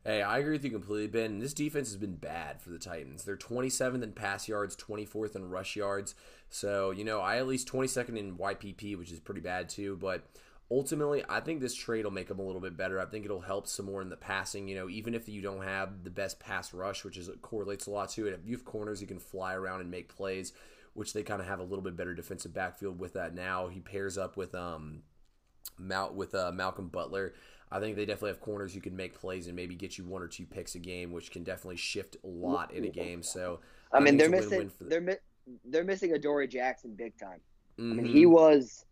[0.05, 1.39] Hey, I agree with you completely, Ben.
[1.39, 3.25] This defense has been bad for the Titans.
[3.25, 6.15] They're 27th in pass yards, 24th in rush yards.
[6.51, 9.97] So, you know, I at least 22nd in YPP, which is pretty bad too.
[9.97, 10.27] But
[10.71, 13.01] ultimately, I think this trade will make them a little bit better.
[13.01, 14.69] I think it'll help some more in the passing.
[14.69, 17.91] You know, even if you don't have the best pass rush, which is correlates a
[17.91, 18.35] lot to it.
[18.35, 20.53] If you have corners, you can fly around and make plays,
[20.95, 23.69] which they kind of have a little bit better defensive backfield with that now.
[23.69, 25.03] He pairs up with um,
[25.79, 27.35] Mal- with uh, Malcolm Butler.
[27.71, 30.23] I think they definitely have corners who can make plays and maybe get you one
[30.23, 33.23] or two picks a game, which can definitely shift a lot in a game.
[33.23, 33.61] So
[33.93, 37.41] I, I mean, they're missing the- they're mi- they're missing Adoree Jackson big time.
[37.79, 37.93] Mm-hmm.
[37.93, 38.85] I mean, he was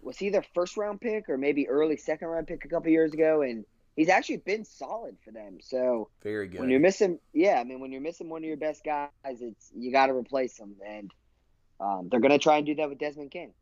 [0.00, 3.12] was he their first round pick or maybe early second round pick a couple years
[3.12, 3.64] ago, and
[3.96, 5.58] he's actually been solid for them.
[5.60, 6.60] So very good.
[6.60, 9.72] When you're missing, yeah, I mean, when you're missing one of your best guys, it's
[9.74, 11.10] you got to replace them, and
[11.80, 13.52] um, they're gonna try and do that with Desmond King.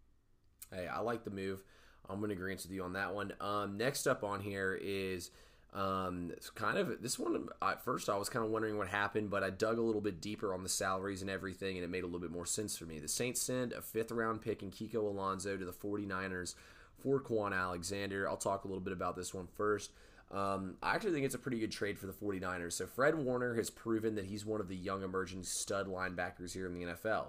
[0.72, 1.62] Hey, I like the move.
[2.08, 3.32] I'm gonna agree with you on that one.
[3.40, 5.30] Um, next up on here is
[5.72, 7.48] um, kind of this one.
[7.62, 10.20] At first, I was kind of wondering what happened, but I dug a little bit
[10.20, 12.84] deeper on the salaries and everything, and it made a little bit more sense for
[12.84, 12.98] me.
[12.98, 16.54] The Saints send a fifth round pick in Kiko Alonso to the 49ers
[16.98, 18.28] for Kwon Alexander.
[18.28, 19.92] I'll talk a little bit about this one first.
[20.30, 22.72] Um, I actually think it's a pretty good trade for the 49ers.
[22.72, 26.66] So, Fred Warner has proven that he's one of the young emerging stud linebackers here
[26.66, 27.26] in the NFL.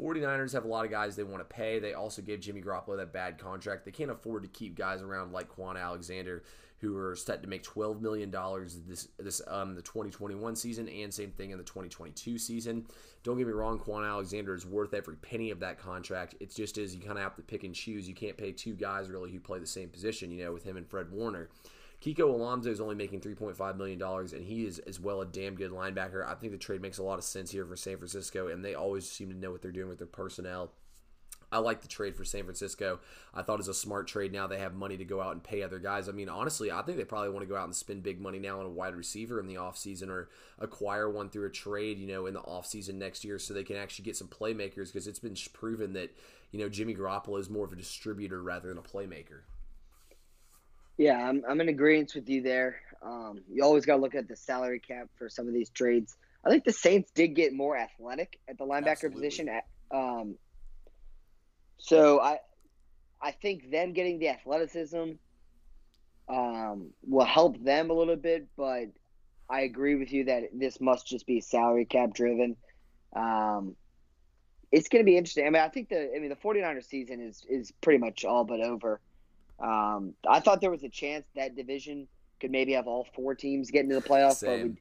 [0.00, 1.78] 49ers have a lot of guys they want to pay.
[1.78, 3.84] They also gave Jimmy Garoppolo that bad contract.
[3.84, 6.42] They can't afford to keep guys around like Kwon Alexander,
[6.78, 8.30] who are set to make $12 million
[8.86, 12.86] this this um the 2021 season and same thing in the 2022 season.
[13.22, 16.34] Don't get me wrong, Kwon Alexander is worth every penny of that contract.
[16.40, 18.08] It's just as you kind of have to pick and choose.
[18.08, 20.76] You can't pay two guys really who play the same position, you know, with him
[20.76, 21.50] and Fred Warner.
[22.02, 25.70] Kiko Alonso is only making $3.5 million, and he is as well a damn good
[25.70, 26.26] linebacker.
[26.26, 28.74] I think the trade makes a lot of sense here for San Francisco, and they
[28.74, 30.72] always seem to know what they're doing with their personnel.
[31.52, 33.00] I like the trade for San Francisco.
[33.34, 34.32] I thought it was a smart trade.
[34.32, 36.08] Now they have money to go out and pay other guys.
[36.08, 38.38] I mean, honestly, I think they probably want to go out and spend big money
[38.38, 40.28] now on a wide receiver in the offseason or
[40.60, 43.76] acquire one through a trade, you know, in the offseason next year so they can
[43.76, 46.14] actually get some playmakers because it's been proven that,
[46.52, 49.40] you know, Jimmy Garoppolo is more of a distributor rather than a playmaker.
[51.00, 52.82] Yeah, I'm, I'm in agreement with you there.
[53.02, 56.14] Um, you always got to look at the salary cap for some of these trades.
[56.44, 59.22] I think the Saints did get more athletic at the linebacker Absolutely.
[59.22, 59.48] position.
[59.48, 60.34] At, um,
[61.78, 62.40] so I,
[63.18, 65.12] I think them getting the athleticism
[66.28, 68.88] um, will help them a little bit, but
[69.48, 72.56] I agree with you that this must just be salary cap driven.
[73.16, 73.74] Um,
[74.70, 75.46] it's going to be interesting.
[75.46, 78.44] I mean, I think the I mean the 49ers season is is pretty much all
[78.44, 79.00] but over.
[79.60, 82.08] Um, I thought there was a chance that division
[82.40, 84.48] could maybe have all four teams get into the playoffs, Same.
[84.50, 84.76] but with,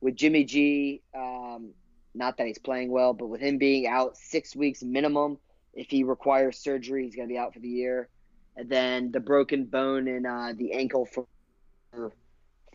[0.00, 1.70] with Jimmy G, um,
[2.14, 5.38] not that he's playing well, but with him being out six weeks minimum,
[5.74, 8.08] if he requires surgery, he's going to be out for the year.
[8.56, 11.26] And then the broken bone in uh, the ankle for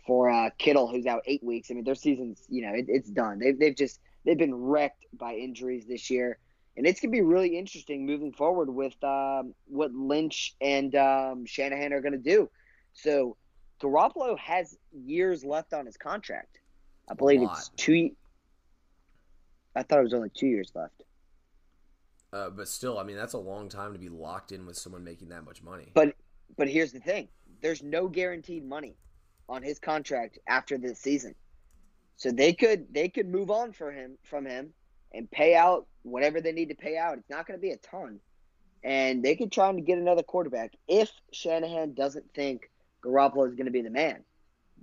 [0.06, 1.70] for uh, Kittle, who's out eight weeks.
[1.70, 3.38] I mean, their season's you know it, it's done.
[3.38, 6.38] They've they've just they've been wrecked by injuries this year
[6.76, 11.92] and it's gonna be really interesting moving forward with um, what Lynch and um, Shanahan
[11.92, 12.50] are gonna do.
[12.92, 13.36] So
[13.80, 16.58] Garoppolo has years left on his contract.
[17.10, 18.10] I believe it's two.
[19.74, 21.02] I thought it was only two years left.
[22.32, 25.04] Uh, but still, I mean, that's a long time to be locked in with someone
[25.04, 25.92] making that much money.
[25.94, 26.14] But
[26.56, 27.28] but here's the thing:
[27.62, 28.96] there's no guaranteed money
[29.48, 31.34] on his contract after this season,
[32.16, 34.72] so they could they could move on for him from him
[35.12, 37.18] and pay out whatever they need to pay out.
[37.18, 38.20] It's not going to be a ton.
[38.84, 42.70] And they could try and get another quarterback if Shanahan doesn't think
[43.04, 44.22] Garoppolo is going to be the man.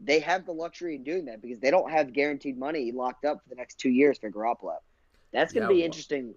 [0.04, 3.42] They have the luxury of doing that because they don't have guaranteed money locked up
[3.44, 4.76] for the next two years for Garoppolo.
[5.32, 6.36] That's going to yeah, be well, interesting.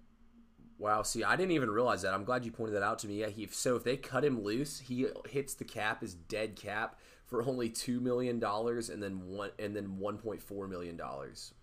[0.79, 2.13] Wow, see, I didn't even realize that.
[2.13, 3.19] I'm glad you pointed that out to me.
[3.21, 6.99] Yeah, he so if they cut him loose, he hits the cap, his dead cap,
[7.25, 11.53] for only two million dollars, and then one and then one point four million dollars.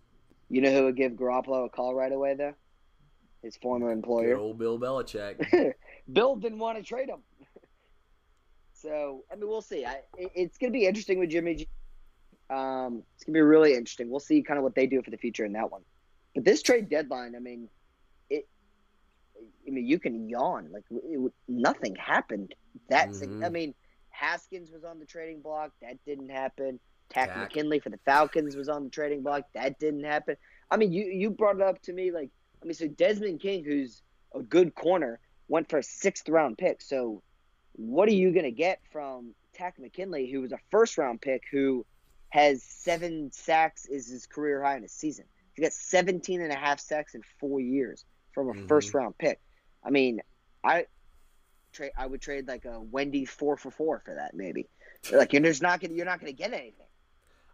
[0.51, 2.55] You know who would give Garoppolo a call right away, though?
[3.45, 4.37] His former employer.
[4.37, 5.75] Good old Bill Belichick.
[6.13, 7.21] Bill didn't want to trade him.
[8.73, 9.85] so, I mean, we'll see.
[9.85, 11.69] I, it, it's going to be interesting with Jimmy G.
[12.49, 14.09] Um, it's going to be really interesting.
[14.09, 15.83] We'll see kind of what they do for the future in that one.
[16.35, 17.69] But this trade deadline, I mean,
[18.31, 18.49] it.
[19.69, 22.55] I mean, you can yawn like it, nothing happened.
[22.89, 23.45] That's mm-hmm.
[23.45, 23.75] I mean,
[24.09, 25.73] Haskins was on the trading block.
[25.83, 26.81] That didn't happen.
[27.11, 29.45] Takk McKinley for the Falcons was on the trading block.
[29.55, 30.37] That didn't happen.
[30.71, 32.31] I mean, you you brought it up to me like
[32.65, 34.03] I mean, so Desmond King, who's
[34.35, 36.81] a good corner, went for a sixth round pick.
[36.81, 37.23] So,
[37.73, 41.43] what are you going to get from Takk McKinley, who was a first round pick,
[41.51, 41.85] who
[42.31, 45.27] has seven sacks, is his career high in a season?
[45.55, 48.67] He got 17 and a half sacks in four years from a mm-hmm.
[48.67, 49.41] first round pick.
[49.85, 50.21] I mean,
[50.65, 50.87] I
[51.73, 54.69] trade I would trade like a Wendy's four for four for that maybe.
[55.13, 56.84] Like you're just not gonna you're not gonna get anything.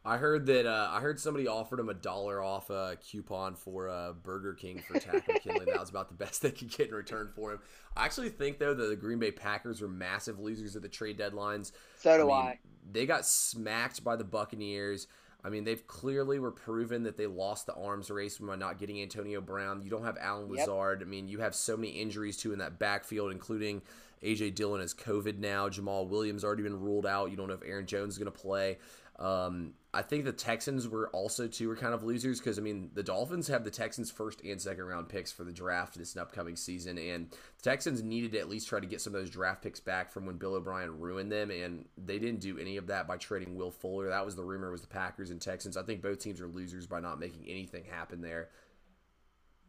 [0.04, 3.88] I heard that uh, I heard somebody offered him a dollar off a coupon for
[3.90, 5.66] uh, Burger King for Takk McKinley.
[5.66, 7.58] That was about the best they could get in return for him.
[7.96, 11.18] I actually think though that the Green Bay Packers were massive losers at the trade
[11.18, 11.72] deadlines.
[11.98, 12.40] So do I.
[12.40, 12.58] Mean, I.
[12.92, 15.06] They got smacked by the Buccaneers.
[15.44, 19.00] I mean, they've clearly were proven that they lost the arms race by not getting
[19.00, 19.82] Antonio Brown.
[19.82, 21.00] You don't have Allen Lazard.
[21.00, 21.06] Yep.
[21.06, 23.82] I mean, you have so many injuries too in that backfield, including
[24.22, 25.68] AJ Dillon has COVID now.
[25.68, 27.30] Jamaal Williams already been ruled out.
[27.30, 28.78] You don't know if Aaron Jones is going to play.
[29.20, 32.90] Um, I think the Texans were also too were kind of losers because I mean
[32.94, 36.56] the Dolphins have the Texans first and second round picks for the draft this upcoming
[36.56, 39.62] season, and the Texans needed to at least try to get some of those draft
[39.62, 43.06] picks back from when Bill O'Brien ruined them, and they didn't do any of that
[43.06, 44.08] by trading Will Fuller.
[44.08, 45.76] That was the rumor was the Packers and Texans.
[45.76, 48.48] I think both teams are losers by not making anything happen there.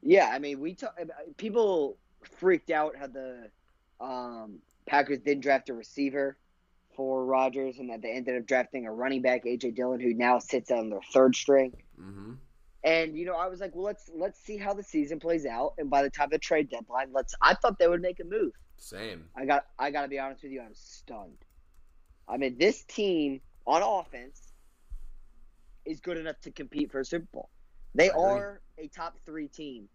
[0.01, 0.87] Yeah, I mean we t-
[1.35, 3.49] people freaked out how the
[4.01, 6.37] um, Packers didn't draft a receiver
[6.95, 10.39] for Rodgers, and that they ended up drafting a running back, AJ Dillon, who now
[10.39, 11.73] sits on their third string.
[11.99, 12.33] Mm-hmm.
[12.83, 15.75] And you know, I was like, well, let's let's see how the season plays out,
[15.77, 17.35] and by the time the trade deadline, let's.
[17.41, 18.53] I thought they would make a move.
[18.77, 19.25] Same.
[19.35, 19.65] I got.
[19.77, 20.61] I got to be honest with you.
[20.61, 21.37] I'm stunned.
[22.27, 24.51] I mean, this team on offense
[25.85, 27.49] is good enough to compete for a Super Bowl.
[27.93, 29.87] They are a top three team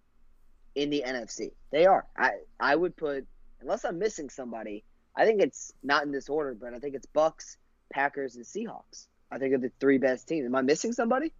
[0.74, 1.52] in the NFC.
[1.72, 2.06] They are.
[2.16, 3.26] I I would put
[3.60, 4.84] unless I'm missing somebody.
[5.16, 7.56] I think it's not in this order, but I think it's Bucks,
[7.92, 9.06] Packers, and Seahawks.
[9.30, 10.46] I think are the three best teams.
[10.46, 11.32] Am I missing somebody?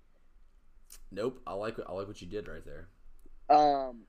[1.13, 1.41] Nope.
[1.47, 2.89] I like I like what you did right there.
[3.49, 4.03] Um,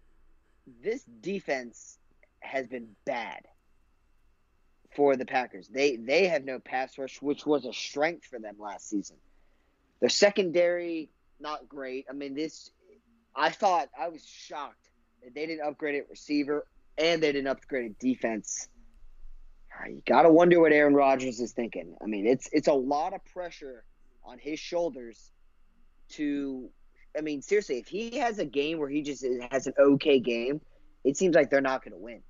[0.83, 1.97] this defense
[2.39, 3.41] has been bad
[4.95, 5.67] for the Packers.
[5.67, 9.17] They they have no pass rush, which was a strength for them last season.
[9.99, 12.05] Their secondary not great.
[12.09, 12.71] I mean, this
[13.35, 14.89] I thought I was shocked
[15.23, 16.65] that they didn't upgrade at receiver
[16.97, 18.67] and they didn't upgrade defense.
[19.73, 21.95] Ah, you gotta wonder what Aaron Rodgers is thinking.
[22.01, 23.83] I mean, it's it's a lot of pressure
[24.23, 25.31] on his shoulders
[26.09, 26.69] to.
[27.17, 30.61] I mean, seriously, if he has a game where he just has an okay game,
[31.03, 32.21] it seems like they're not going to win.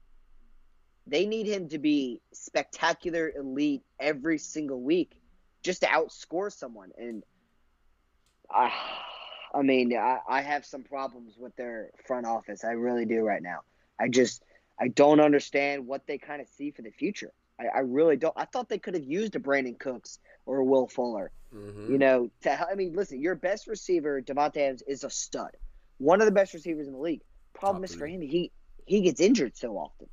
[1.08, 5.20] They need him to be spectacular, elite every single week,
[5.64, 6.92] just to outscore someone.
[6.98, 7.24] And
[8.50, 8.72] I,
[9.54, 12.64] I mean, I, I have some problems with their front office.
[12.64, 13.60] I really do right now.
[14.00, 14.44] I just
[14.80, 17.34] I don't understand what they kind of see for the future.
[17.60, 18.34] I, I really don't.
[18.38, 21.32] I thought they could have used a Brandin Cooks or a Will Fuller.
[21.54, 21.92] Mm-hmm.
[21.92, 25.52] You know, to I mean, listen, your best receiver, Davante Adams, is a stud,
[25.98, 27.22] one of the best receivers in the league.
[27.54, 28.52] Problem Top is for him, he
[28.86, 30.08] he gets injured so often.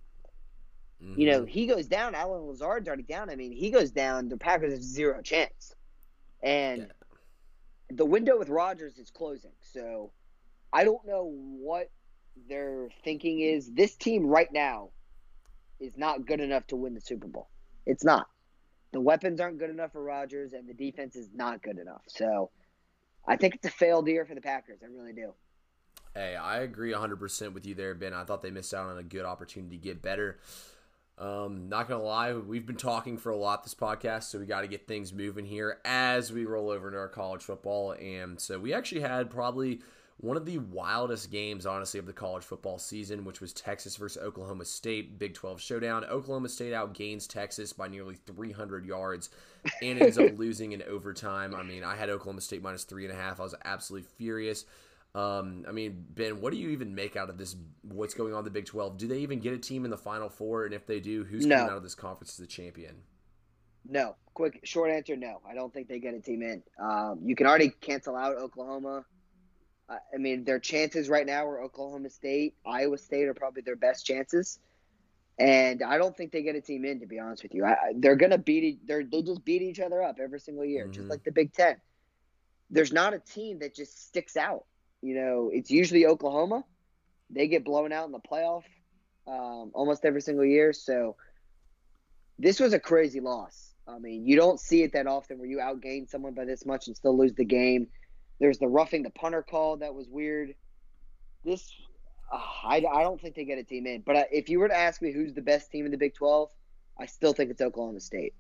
[1.03, 1.21] Mm-hmm.
[1.21, 2.15] You know, he goes down.
[2.15, 3.31] Allen Lazard's already down.
[3.31, 4.29] I mean, he goes down.
[4.29, 5.75] The Packers have zero chance,
[6.43, 6.87] and yeah.
[7.91, 9.53] the window with Rodgers is closing.
[9.61, 10.13] So,
[10.73, 11.91] I don't know what
[12.49, 14.91] their thinking is this team right now
[15.81, 17.49] is not good enough to win the Super Bowl.
[17.87, 18.27] It's not.
[18.93, 22.03] The weapons aren't good enough for Rodgers, and the defense is not good enough.
[22.07, 22.51] So
[23.27, 24.81] I think it's a failed year for the Packers.
[24.83, 25.35] I really do.
[26.15, 28.15] Hey, I agree 100% with you there, Ben.
[28.15, 30.39] I thought they missed out on a good opportunity to get better.
[31.17, 34.63] Um, not gonna lie, we've been talking for a lot this podcast, so we got
[34.63, 37.93] to get things moving here as we roll over into our college football.
[37.93, 39.81] And so we actually had probably
[40.19, 44.23] one of the wildest games, honestly, of the college football season, which was Texas versus
[44.23, 46.05] Oklahoma State, Big 12 showdown.
[46.05, 49.31] Oklahoma State outgains Texas by nearly 300 yards
[49.83, 51.55] and ends up losing in overtime.
[51.55, 53.41] I mean, I had Oklahoma State minus three and a half.
[53.41, 54.65] I was absolutely furious.
[55.17, 57.57] Um, I mean, Ben, what do you even make out of this?
[57.83, 58.97] What's going on in the Big 12?
[58.99, 60.65] Do they even get a team in the Final Four?
[60.65, 61.57] And if they do, who's no.
[61.57, 62.97] coming out of this conference as the champion?
[63.87, 64.17] No.
[64.33, 65.41] Quick, short answer no.
[65.49, 66.63] I don't think they get a team in.
[66.81, 69.05] Um, you can already cancel out Oklahoma
[69.89, 74.07] I mean, their chances right now are Oklahoma State, Iowa State are probably their best
[74.07, 74.59] chances,
[75.39, 77.01] and I don't think they get a team in.
[77.01, 78.87] To be honest with you, I, they're gonna beat.
[78.87, 80.93] They they just beat each other up every single year, mm-hmm.
[80.93, 81.77] just like the Big Ten.
[82.71, 84.65] There's not a team that just sticks out.
[85.03, 86.65] You know, it's usually Oklahoma.
[87.29, 88.65] They get blown out in the playoff
[89.27, 90.73] um, almost every single year.
[90.73, 91.17] So
[92.39, 93.75] this was a crazy loss.
[93.87, 96.87] I mean, you don't see it that often where you outgain someone by this much
[96.87, 97.89] and still lose the game.
[98.41, 100.55] There's the roughing the punter call that was weird.
[101.45, 101.73] This,
[102.33, 104.03] uh, I, I don't think they get a team in.
[104.03, 106.15] But uh, if you were to ask me who's the best team in the Big
[106.15, 106.51] 12,
[106.99, 108.35] I still think it's Oklahoma State.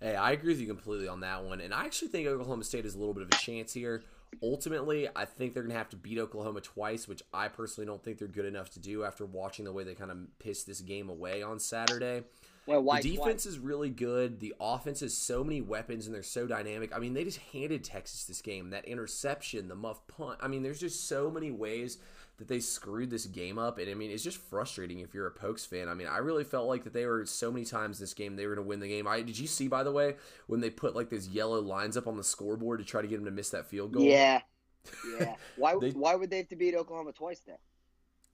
[0.00, 1.60] Hey, I agree with you completely on that one.
[1.60, 4.02] And I actually think Oklahoma State has a little bit of a chance here.
[4.42, 8.02] Ultimately, I think they're going to have to beat Oklahoma twice, which I personally don't
[8.02, 10.80] think they're good enough to do after watching the way they kind of pissed this
[10.80, 12.24] game away on Saturday.
[12.66, 13.50] Well, why, the defense why?
[13.50, 14.40] is really good.
[14.40, 16.94] The offense has so many weapons and they're so dynamic.
[16.94, 18.70] I mean, they just handed Texas this game.
[18.70, 20.38] That interception, the muff punt.
[20.42, 21.98] I mean, there's just so many ways
[22.38, 23.78] that they screwed this game up.
[23.78, 25.88] And I mean, it's just frustrating if you're a Pokes fan.
[25.88, 28.46] I mean, I really felt like that they were so many times this game they
[28.46, 29.06] were going to win the game.
[29.06, 32.06] I did you see by the way when they put like those yellow lines up
[32.06, 34.02] on the scoreboard to try to get them to miss that field goal?
[34.02, 34.40] Yeah,
[35.20, 35.36] yeah.
[35.56, 35.76] Why?
[35.80, 37.56] they, why would they have to beat Oklahoma twice then?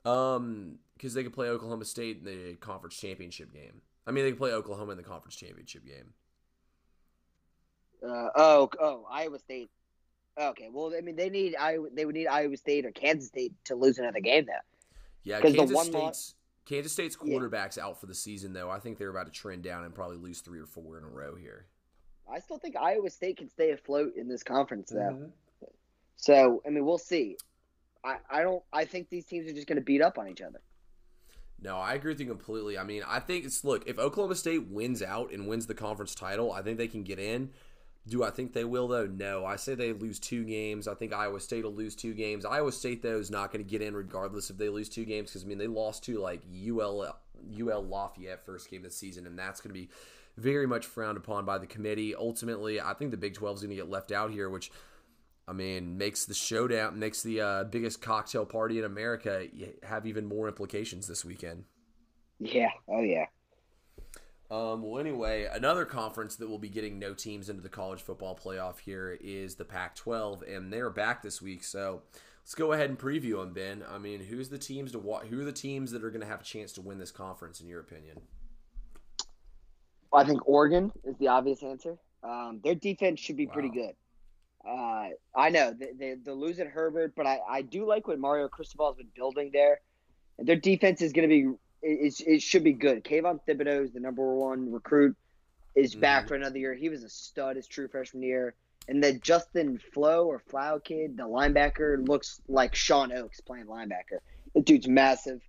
[0.05, 3.83] Um, because they could play Oklahoma State in the conference championship game.
[4.07, 6.13] I mean, they can play Oklahoma in the conference championship game.
[8.05, 9.71] Uh, oh, oh, Iowa State.
[10.41, 11.89] Okay, well, I mean, they need Iowa.
[11.93, 14.65] They would need Iowa State or Kansas State to lose another game there.
[15.25, 16.35] Yeah, Kansas the one State's loss,
[16.65, 17.85] Kansas State's quarterbacks yeah.
[17.85, 18.71] out for the season, though.
[18.71, 21.09] I think they're about to trend down and probably lose three or four in a
[21.09, 21.67] row here.
[22.33, 24.99] I still think Iowa State can stay afloat in this conference, though.
[24.99, 25.67] Mm-hmm.
[26.17, 27.37] So, I mean, we'll see.
[28.05, 28.63] I, I don't.
[28.73, 30.61] I think these teams are just going to beat up on each other.
[31.63, 32.77] No, I agree with you completely.
[32.77, 36.15] I mean, I think it's look, if Oklahoma State wins out and wins the conference
[36.15, 37.51] title, I think they can get in.
[38.09, 39.07] Do I think they will though?
[39.07, 39.47] No.
[39.47, 40.89] I say they lose two games.
[40.89, 42.45] I think Iowa State will lose two games.
[42.45, 45.31] Iowa State though is not going to get in regardless if they lose two games
[45.31, 47.17] because I mean they lost to like UL
[47.61, 49.89] UL Lafayette first game of the season and that's going to be
[50.37, 52.15] very much frowned upon by the committee.
[52.15, 54.73] Ultimately, I think the Big 12 is going to get left out here, which
[55.47, 59.47] I mean, makes the showdown, makes the uh, biggest cocktail party in America
[59.83, 61.65] have even more implications this weekend.
[62.39, 62.71] Yeah.
[62.89, 63.27] Oh, yeah.
[64.51, 68.39] Um, well, anyway, another conference that will be getting no teams into the college football
[68.39, 71.65] playoff here is the Pac 12, and they're back this week.
[71.65, 72.03] So
[72.43, 73.83] let's go ahead and preview them, Ben.
[73.91, 75.27] I mean, who's the teams to what?
[75.27, 77.61] Who are the teams that are going to have a chance to win this conference,
[77.61, 78.21] in your opinion?
[80.13, 81.97] I think Oregon is the obvious answer.
[82.23, 83.55] Um, their defense should be wow.
[83.55, 83.95] pretty good.
[84.67, 88.49] Uh, I know they, they, they're losing Herbert, but I, I do like what Mario
[88.49, 89.81] Cristobal has been building there.
[90.39, 93.05] Their defense is going to be it, it should be good.
[93.05, 95.17] Kayvon Thibodeaux is the number one recruit.
[95.75, 96.29] Is back mm-hmm.
[96.29, 96.75] for another year.
[96.75, 98.55] He was a stud his true freshman year.
[98.89, 104.19] And then Justin Flo or Flow kid, the linebacker, looks like Sean Oaks playing linebacker.
[104.55, 105.41] The dude's massive.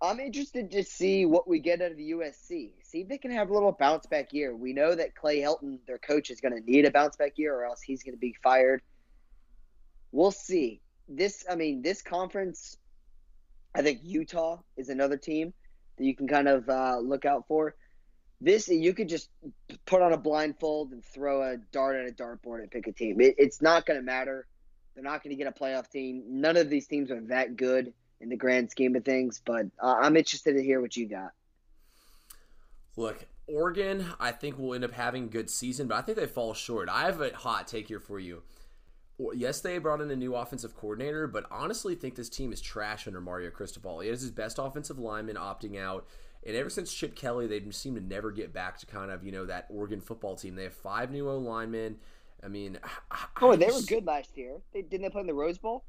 [0.00, 2.70] I'm interested to see what we get out of the USC.
[2.94, 4.54] See if they can have a little bounce back year.
[4.54, 7.52] We know that Clay Helton, their coach, is going to need a bounce back year,
[7.52, 8.82] or else he's going to be fired.
[10.12, 10.80] We'll see.
[11.08, 12.76] This, I mean, this conference.
[13.74, 15.52] I think Utah is another team
[15.98, 17.74] that you can kind of uh, look out for.
[18.40, 19.28] This you could just
[19.86, 23.20] put on a blindfold and throw a dart at a dartboard and pick a team.
[23.20, 24.46] It, it's not going to matter.
[24.94, 26.22] They're not going to get a playoff team.
[26.28, 29.42] None of these teams are that good in the grand scheme of things.
[29.44, 31.32] But uh, I'm interested to hear what you got.
[32.96, 36.26] Look, Oregon, I think will end up having a good season, but I think they
[36.26, 36.88] fall short.
[36.88, 38.42] I have a hot take here for you.
[39.32, 43.06] Yes, they brought in a new offensive coordinator, but honestly, think this team is trash
[43.06, 44.00] under Mario Cristobal.
[44.00, 46.06] He has his best offensive lineman opting out,
[46.44, 49.30] and ever since Chip Kelly, they seem to never get back to kind of you
[49.30, 50.56] know that Oregon football team.
[50.56, 51.96] They have five new O linemen.
[52.42, 52.78] I mean,
[53.10, 54.56] I, oh, they just, were good last year.
[54.72, 55.84] They didn't they play in the Rose Bowl?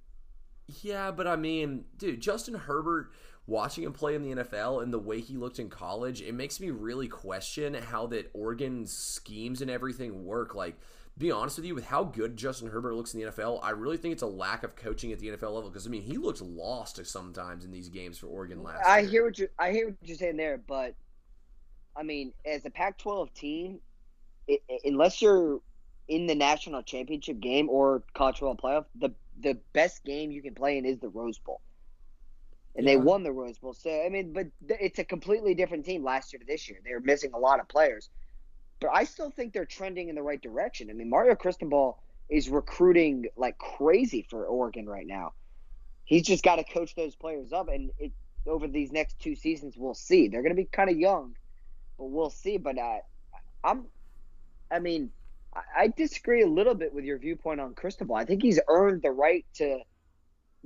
[0.82, 3.12] Yeah, but I mean, dude, Justin Herbert,
[3.48, 6.60] watching him play in the NFL and the way he looked in college, it makes
[6.60, 10.56] me really question how that Oregon schemes and everything work.
[10.56, 10.78] Like,
[11.18, 13.98] be honest with you, with how good Justin Herbert looks in the NFL, I really
[13.98, 15.70] think it's a lack of coaching at the NFL level.
[15.70, 18.86] Because I mean, he looks lost sometimes in these games for Oregon last.
[18.86, 19.10] I year.
[19.10, 20.96] hear what you I hear what you're saying there, but
[21.96, 23.80] I mean, as a Pac-12 team,
[24.48, 25.62] it, unless you're
[26.08, 30.54] in the national championship game or college football playoff, the the best game you can
[30.54, 31.62] play in is the Rose Bowl.
[32.76, 32.94] And yeah.
[32.94, 33.74] they won the Rose Bowl.
[33.74, 36.80] So I mean, but it's a completely different team last year to this year.
[36.84, 38.10] They're missing a lot of players.
[38.82, 40.90] But I still think they're trending in the right direction.
[40.90, 41.98] I mean, Mario Cristobal
[42.30, 45.34] is recruiting like crazy for Oregon right now.
[46.04, 48.12] He's just got to coach those players up and it
[48.48, 50.28] over these next two seasons we'll see.
[50.28, 51.36] They're going to be kind of young,
[51.98, 52.58] but we'll see.
[52.58, 53.00] But uh,
[53.64, 53.86] I'm
[54.70, 55.12] I mean,
[55.78, 58.16] I disagree a little bit with your viewpoint on Cristobal.
[58.16, 59.80] I think he's earned the right to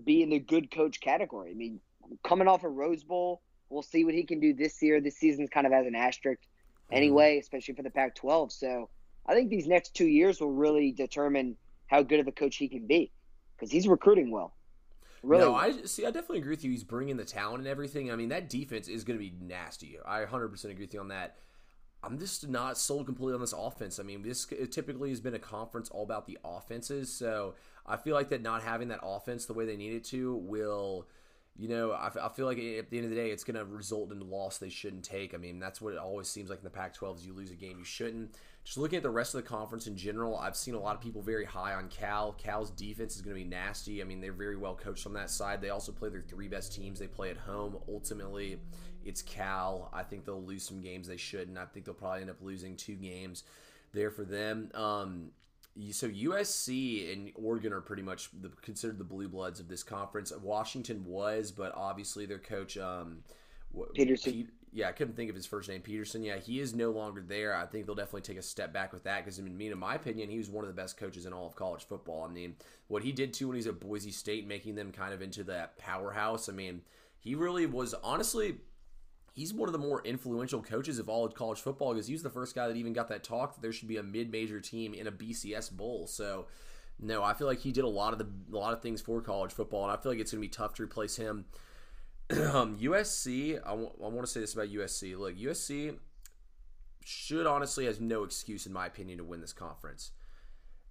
[0.04, 1.52] be in the good coach category.
[1.52, 1.80] I mean,
[2.24, 5.02] coming off a Rose Bowl, we'll see what he can do this year.
[5.02, 6.96] This season's kind of as an asterisk mm-hmm.
[6.96, 7.42] anyway, mm-hmm.
[7.42, 8.52] especially for the Pac 12.
[8.52, 8.90] So
[9.26, 11.56] I think these next two years will really determine
[11.88, 13.12] how good of a coach he can be
[13.56, 14.54] because he's recruiting well.
[15.22, 15.44] Really?
[15.44, 16.06] No, I see.
[16.06, 16.72] I definitely agree with you.
[16.72, 18.10] He's bringing the talent and everything.
[18.12, 19.98] I mean, that defense is going to be nasty.
[20.06, 21.36] I 100% agree with you on that.
[22.02, 24.00] I'm just not sold completely on this offense.
[24.00, 27.56] I mean, this typically has been a conference all about the offenses, so
[27.86, 31.08] I feel like that not having that offense the way they need it to will,
[31.60, 33.66] you know, I, I feel like at the end of the day, it's going to
[33.66, 35.34] result in a loss they shouldn't take.
[35.34, 37.56] I mean, that's what it always seems like in the Pac-12 is you lose a
[37.56, 38.34] game you shouldn't.
[38.64, 41.02] Just looking at the rest of the conference in general, I've seen a lot of
[41.02, 42.32] people very high on Cal.
[42.32, 44.02] Cal's defense is going to be nasty.
[44.02, 45.62] I mean, they're very well coached on that side.
[45.62, 46.98] They also play their three best teams.
[46.98, 47.78] They play at home.
[47.90, 48.60] Ultimately
[49.04, 49.90] it's Cal.
[49.94, 51.58] I think they'll lose some games they shouldn't.
[51.58, 53.44] I think they'll probably end up losing two games
[53.94, 54.72] there for them.
[54.74, 55.32] Um,
[55.92, 60.32] so USC and Oregon are pretty much the, considered the blue bloods of this conference.
[60.42, 63.24] Washington was, but obviously their coach um,
[63.94, 64.34] Petersen.
[64.34, 66.24] Pete, yeah, I couldn't think of his first name, Petersen.
[66.24, 67.56] Yeah, he is no longer there.
[67.56, 69.96] I think they'll definitely take a step back with that because, I mean, in my
[69.96, 72.24] opinion, he was one of the best coaches in all of college football.
[72.24, 72.56] I mean,
[72.88, 75.78] what he did too when he's at Boise State, making them kind of into that
[75.78, 76.50] powerhouse.
[76.50, 76.82] I mean,
[77.20, 78.58] he really was honestly
[79.40, 82.24] he's one of the more influential coaches of all of college football because he was
[82.24, 84.94] the first guy that even got that talk that there should be a mid-major team
[84.94, 86.08] in a BCS bowl.
[86.08, 86.48] So,
[87.00, 89.22] no, I feel like he did a lot of the a lot of things for
[89.22, 91.46] college football, and I feel like it's going to be tough to replace him.
[92.32, 95.18] um, USC, I, w- I want to say this about USC.
[95.18, 95.96] Look, USC
[97.06, 100.12] should honestly has no excuse, in my opinion, to win this conference.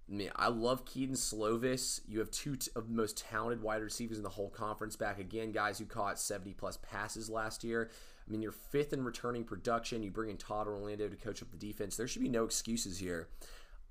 [0.09, 2.01] I mean, I love Kedon Slovis.
[2.07, 5.19] You have two t- of the most talented wide receivers in the whole conference back
[5.19, 7.91] again, guys who caught 70 plus passes last year.
[8.29, 10.03] I mean, you're fifth in returning production.
[10.03, 11.97] You bring in Todd Orlando to coach up the defense.
[11.97, 13.29] There should be no excuses here.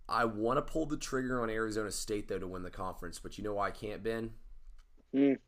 [0.08, 3.36] I want to pull the trigger on Arizona State, though, to win the conference, but
[3.36, 4.30] you know why I can't, Ben?
[5.14, 5.38] Mm.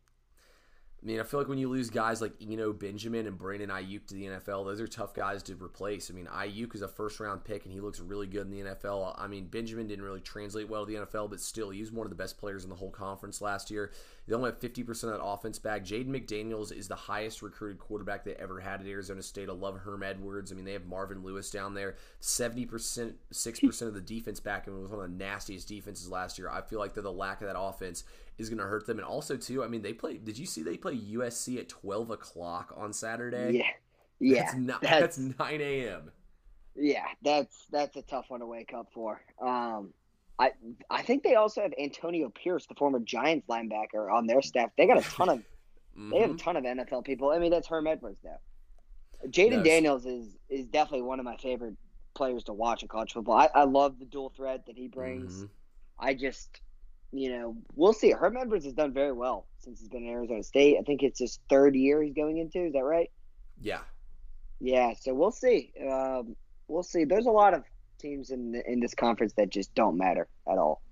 [1.02, 4.06] I mean, I feel like when you lose guys like Eno Benjamin and Brandon Aiyuk
[4.08, 6.10] to the NFL, those are tough guys to replace.
[6.10, 8.70] I mean, Aiyuk is a first round pick and he looks really good in the
[8.70, 9.14] NFL.
[9.16, 12.06] I mean, Benjamin didn't really translate well to the NFL, but still, he was one
[12.06, 13.92] of the best players in the whole conference last year.
[14.28, 15.84] They only have 50% of that offense back.
[15.84, 19.48] Jaden McDaniels is the highest recruited quarterback they ever had at Arizona State.
[19.48, 20.52] I love Herm Edwards.
[20.52, 21.96] I mean, they have Marvin Lewis down there.
[22.20, 26.38] 70%, 6% of the defense back and it was one of the nastiest defenses last
[26.38, 26.50] year.
[26.50, 28.04] I feel like the lack of that offense
[28.38, 28.98] is going to hurt them.
[28.98, 30.18] And also, too, I mean, they play.
[30.18, 33.58] Did you see they play USC at twelve o'clock on Saturday?
[33.58, 33.64] Yeah,
[34.18, 36.10] yeah, that's, not, that's, that's nine a.m.
[36.76, 39.20] Yeah, that's that's a tough one to wake up for.
[39.40, 39.92] Um,
[40.38, 40.52] I
[40.88, 44.70] I think they also have Antonio Pierce, the former Giants linebacker, on their staff.
[44.76, 46.10] They got a ton of mm-hmm.
[46.10, 46.38] they have a mm-hmm.
[46.38, 47.30] ton of NFL people.
[47.30, 48.38] I mean, that's Herm Edwards now.
[49.28, 49.64] Jaden.
[49.64, 51.76] Daniels is is definitely one of my favorite
[52.14, 53.36] players to watch in college football.
[53.36, 55.36] I, I love the dual threat that he brings.
[55.36, 55.46] Mm-hmm.
[55.98, 56.60] I just
[57.12, 58.10] you know, we'll see.
[58.10, 60.76] Herm Edwards has done very well since he's been in Arizona State.
[60.78, 62.66] I think it's his third year he's going into.
[62.66, 63.10] Is that right?
[63.60, 63.80] Yeah.
[64.60, 64.94] Yeah.
[65.00, 65.72] So we'll see.
[65.88, 66.36] Um,
[66.68, 67.04] we'll see.
[67.04, 67.64] There's a lot of
[67.98, 70.82] teams in the, in this conference that just don't matter at all.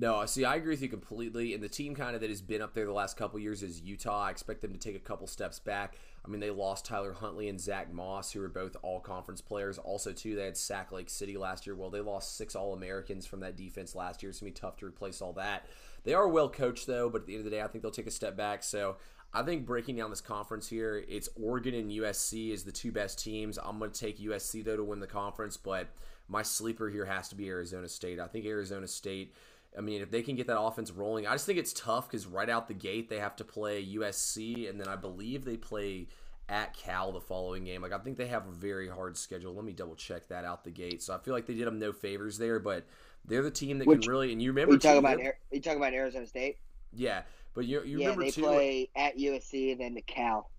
[0.00, 1.54] No, see, I agree with you completely.
[1.54, 3.80] And the team kind of that has been up there the last couple years is
[3.80, 4.26] Utah.
[4.26, 5.96] I expect them to take a couple steps back.
[6.28, 9.78] I mean, they lost Tyler Huntley and Zach Moss, who were both all conference players.
[9.78, 11.74] Also, too, they had Sac Lake City last year.
[11.74, 14.28] Well, they lost six All Americans from that defense last year.
[14.28, 15.64] It's going to be tough to replace all that.
[16.04, 17.90] They are well coached, though, but at the end of the day, I think they'll
[17.90, 18.62] take a step back.
[18.62, 18.96] So
[19.32, 23.18] I think breaking down this conference here, it's Oregon and USC is the two best
[23.18, 23.58] teams.
[23.58, 25.88] I'm going to take USC, though, to win the conference, but
[26.28, 28.20] my sleeper here has to be Arizona State.
[28.20, 29.32] I think Arizona State
[29.76, 32.26] I mean, if they can get that offense rolling, I just think it's tough because
[32.26, 36.08] right out the gate they have to play USC, and then I believe they play
[36.48, 37.82] at Cal the following game.
[37.82, 39.54] Like I think they have a very hard schedule.
[39.54, 41.02] Let me double check that out the gate.
[41.02, 42.86] So I feel like they did them no favors there, but
[43.24, 44.32] they're the team that Which, can really.
[44.32, 46.58] And you remember you talk about you talk about Arizona State.
[46.92, 47.22] Yeah,
[47.54, 50.50] but you you yeah, remember they too, play at USC and then the Cal.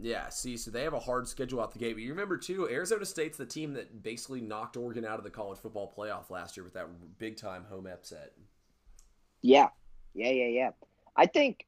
[0.00, 1.94] Yeah, see, so they have a hard schedule out the gate.
[1.94, 5.30] But you remember too, Arizona State's the team that basically knocked Oregon out of the
[5.30, 6.86] college football playoff last year with that
[7.18, 8.32] big time home upset.
[9.42, 9.68] Yeah,
[10.14, 10.70] yeah, yeah, yeah.
[11.16, 11.66] I think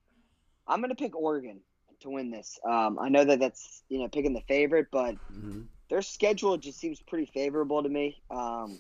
[0.68, 1.61] I'm gonna pick Oregon
[2.01, 2.59] to win this.
[2.64, 5.62] Um, I know that that's you know picking the favorite, but mm-hmm.
[5.89, 8.22] their schedule just seems pretty favorable to me.
[8.31, 8.78] Um,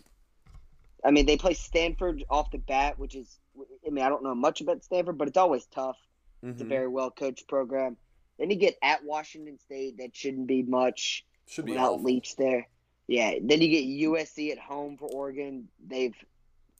[1.04, 3.38] I mean, they play Stanford off the bat, which is
[3.84, 5.96] I mean I don't know much about Stanford, but it's always tough.
[6.44, 6.50] Mm-hmm.
[6.50, 6.70] It's a mm-hmm.
[6.70, 7.96] very well coached program.
[8.40, 11.26] Then you get at Washington State, that shouldn't be much.
[11.46, 12.66] Should be without Leach there.
[13.06, 13.34] Yeah.
[13.40, 15.68] Then you get USC at home for Oregon.
[15.86, 16.16] They've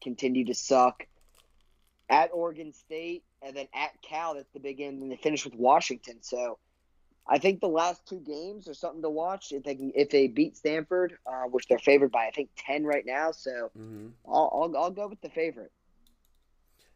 [0.03, 1.07] continued to suck
[2.09, 4.35] at Oregon State and then at Cal.
[4.35, 6.23] That's the big end, and they finish with Washington.
[6.23, 6.59] So
[7.29, 10.29] I think the last two games are something to watch if they can, if they
[10.29, 13.33] beat Stanford, uh, which they're favored by I think ten right now.
[13.33, 14.09] So mm-hmm.
[14.27, 15.73] I'll, I'll I'll go with the favorite.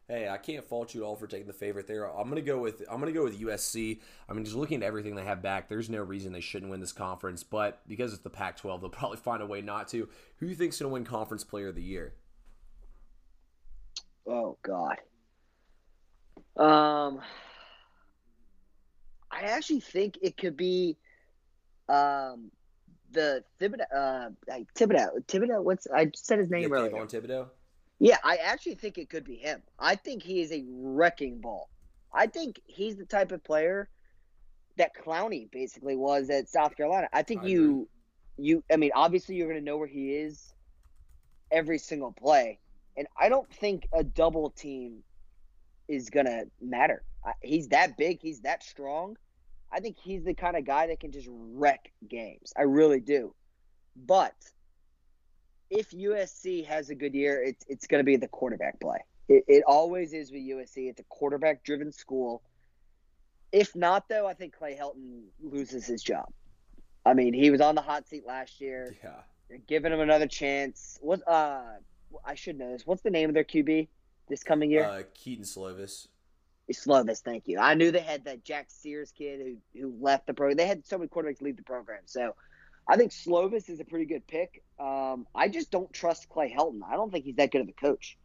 [0.08, 2.04] Hey, I can't fault you at all for taking the favorite there.
[2.04, 4.00] I'm gonna go with I'm gonna go with USC.
[4.28, 6.80] I mean, just looking at everything they have back, there's no reason they shouldn't win
[6.80, 7.42] this conference.
[7.42, 10.08] But because it's the Pac-12, they'll probably find a way not to.
[10.36, 12.12] Who do you think's gonna win Conference Player of the Year?
[14.26, 14.98] Oh God.
[16.56, 17.20] Um,
[19.30, 20.96] I actually think it could be,
[21.88, 22.50] um,
[23.10, 25.62] the Thibodeaux, uh, like Thibodeaux, Thibodeaux.
[25.62, 27.00] What's I said his name yeah, earlier.
[27.00, 27.48] On Thibodeaux.
[27.98, 29.62] Yeah, I actually think it could be him.
[29.78, 31.70] I think he is a wrecking ball.
[32.12, 33.88] I think he's the type of player
[34.76, 37.08] that Clowney basically was at South Carolina.
[37.12, 37.88] I think I you,
[38.36, 38.48] agree.
[38.48, 38.64] you.
[38.72, 40.52] I mean, obviously you're going to know where he is
[41.50, 42.58] every single play,
[42.96, 45.02] and I don't think a double team
[45.88, 47.02] is gonna matter.
[47.40, 48.20] He's that big.
[48.20, 49.16] He's that strong.
[49.72, 52.52] I think he's the kind of guy that can just wreck games.
[52.56, 53.34] I really do.
[53.96, 54.34] But
[55.70, 58.98] if USC has a good year, it's it's going to be the quarterback play.
[59.28, 60.88] It, it always is with USC.
[60.90, 62.42] It's a quarterback driven school.
[63.52, 66.26] If not, though, I think Clay Helton loses his job.
[67.06, 68.96] I mean, he was on the hot seat last year.
[69.02, 69.10] Yeah.
[69.48, 70.98] They're giving him another chance.
[71.00, 71.62] What uh
[72.24, 72.86] I should know this.
[72.86, 73.88] What's the name of their QB
[74.28, 74.84] this coming year?
[74.84, 76.08] Uh, Kedon Slovis.
[76.72, 77.58] Slovis, thank you.
[77.58, 80.56] I knew they had that Jack Sears kid who who left the program.
[80.56, 82.34] They had so many quarterbacks leave the program, so
[82.88, 84.62] I think Slovis is a pretty good pick.
[84.78, 86.80] Um, I just don't trust Clay Helton.
[86.86, 88.18] I don't think he's that good of a coach.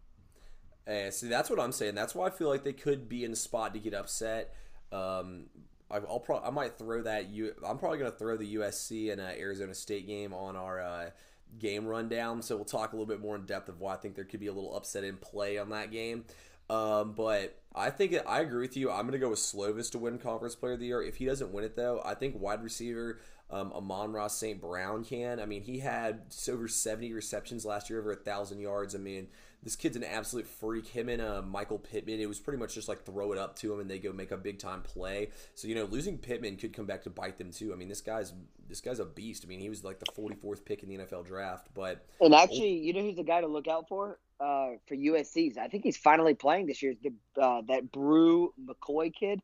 [0.86, 1.95] Hey, see, that's what I'm saying.
[1.95, 4.53] That's why I feel like they could be in the spot to get upset.
[4.91, 5.45] Um,
[5.91, 7.30] I, will pro- I might throw that.
[7.30, 10.82] U- I'm probably going to throw the USC and uh, Arizona State game on our
[10.82, 11.10] uh,
[11.57, 12.41] game rundown.
[12.41, 14.39] So we'll talk a little bit more in depth of why I think there could
[14.39, 16.26] be a little upset in play on that game.
[16.70, 18.92] Um, but I think I agree with you.
[18.92, 21.02] I'm going to go with Slovis to win Conference Player of the Year.
[21.02, 23.20] If he doesn't win it, though, I think wide receiver
[23.52, 24.62] um, Amon-Ra St.
[24.62, 25.40] Brown can.
[25.40, 28.94] I mean, he had over 70 receptions last year, over a thousand yards.
[28.94, 29.28] I mean,
[29.64, 30.88] this kid's an absolute freak.
[30.88, 33.74] Him and uh, Michael Pittman, it was pretty much just like throw it up to
[33.74, 35.30] him and they go make a big time play.
[35.56, 37.74] So you know, losing Pittman could come back to bite them too.
[37.74, 38.34] I mean, this guy's
[38.68, 39.44] this guy's a beast.
[39.46, 41.70] I mean, he was like the 44th pick in the NFL draft.
[41.74, 45.58] But and actually, you know who's the guy to look out for uh, for USC's?
[45.58, 46.94] I think he's finally playing this year.
[47.02, 49.42] The uh, that Bru McCoy kid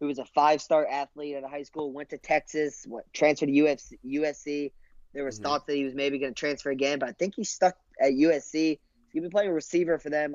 [0.00, 3.46] who was a five star athlete at a high school, went to Texas, what, transferred
[3.46, 4.72] to UFC, USC.
[5.12, 5.44] There was mm-hmm.
[5.44, 8.12] thoughts that he was maybe going to transfer again, but I think he's stuck at
[8.12, 8.78] USC.
[9.12, 10.34] He's been playing receiver for them.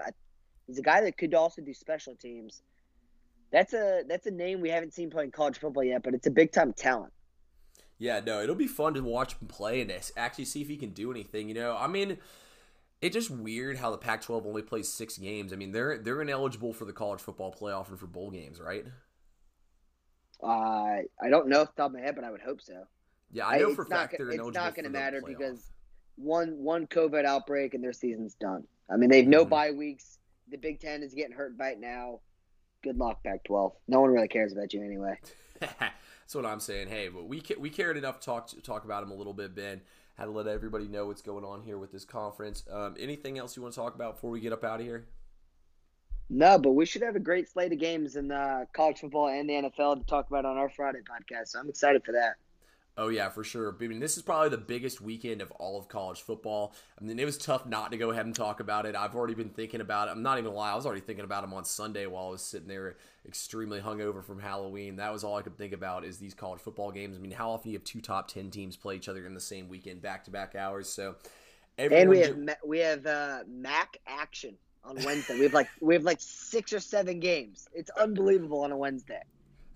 [0.66, 2.62] He's a guy that could also do special teams.
[3.52, 6.32] that's a that's a name we haven't seen playing college football yet, but it's a
[6.32, 7.12] big time talent.
[7.98, 10.92] Yeah, no, it'll be fun to watch him play and actually see if he can
[10.92, 11.50] do anything.
[11.50, 12.18] You know, I mean,
[13.02, 15.54] it's just weird how the Pac-12 only plays six games.
[15.54, 18.86] I mean, they're they're ineligible for the college football playoff and for bowl games, right?
[20.42, 20.48] Uh,
[21.22, 22.86] I don't know off the top of my head, but I would hope so.
[23.32, 25.72] Yeah, I know it's for a not, fact they're it's not going to matter because
[26.16, 28.64] one one COVID outbreak and their season's done.
[28.90, 29.50] I mean, they've no Mhm.
[29.50, 30.18] bye weeks.
[30.50, 32.22] The Big Ten is getting hurt right now.
[32.82, 33.74] Good luck, Pac-12.
[33.88, 35.20] No one really cares about you anyway.
[35.60, 36.88] That's what I'm saying.
[36.88, 39.34] Hey, but we ca- we cared enough to talk to talk about him a little
[39.34, 39.82] bit, Ben.
[40.20, 42.66] Had to let everybody know what's going on here with this conference.
[42.70, 45.08] Um, anything else you want to talk about before we get up out of here?
[46.30, 49.50] No, but we should have a great slate of games in uh, college football and
[49.50, 51.48] the NFL to talk about on our Friday podcast.
[51.48, 52.36] So I'm excited for that.
[53.00, 53.74] Oh yeah, for sure.
[53.80, 56.76] I mean, this is probably the biggest weekend of all of college football.
[57.00, 58.94] I mean, it was tough not to go ahead and talk about it.
[58.94, 60.12] I've already been thinking about it.
[60.12, 60.74] I'm not even gonna lie.
[60.74, 64.22] I was already thinking about them on Sunday while I was sitting there extremely hungover
[64.22, 64.98] from Halloween.
[64.98, 67.16] That was all I could think about is these college football games.
[67.16, 69.34] I mean, how often do you have two top ten teams play each other in
[69.34, 70.90] the same weekend, back to back hours?
[70.90, 71.16] So,
[71.78, 75.36] And we have we have uh, MAC action on Wednesday.
[75.38, 77.70] We have like we have like six or seven games.
[77.74, 79.22] It's unbelievable on a Wednesday.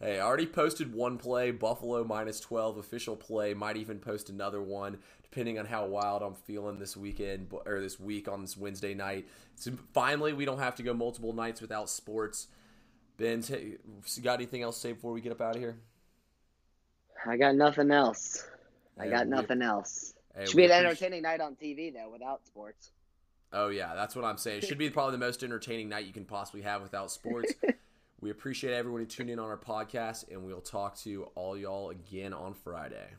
[0.03, 3.53] Hey, I already posted one play, Buffalo minus 12 official play.
[3.53, 8.01] Might even post another one, depending on how wild I'm feeling this weekend or this
[8.01, 9.29] week on this Wednesday night.
[9.55, 12.47] So finally, we don't have to go multiple nights without sports.
[13.15, 13.77] Ben, t-
[14.21, 15.77] got anything else to say before we get up out of here?
[17.25, 18.45] I got nothing else.
[18.99, 20.15] I got nothing else.
[20.35, 22.91] hey, Should be an entertaining night on TV though, without sports.
[23.53, 24.57] Oh yeah, that's what I'm saying.
[24.57, 27.53] It should be probably the most entertaining night you can possibly have without sports.
[28.23, 31.89] we appreciate everyone who tuned in on our podcast, and we'll talk to all y'all
[31.89, 33.09] again on Friday.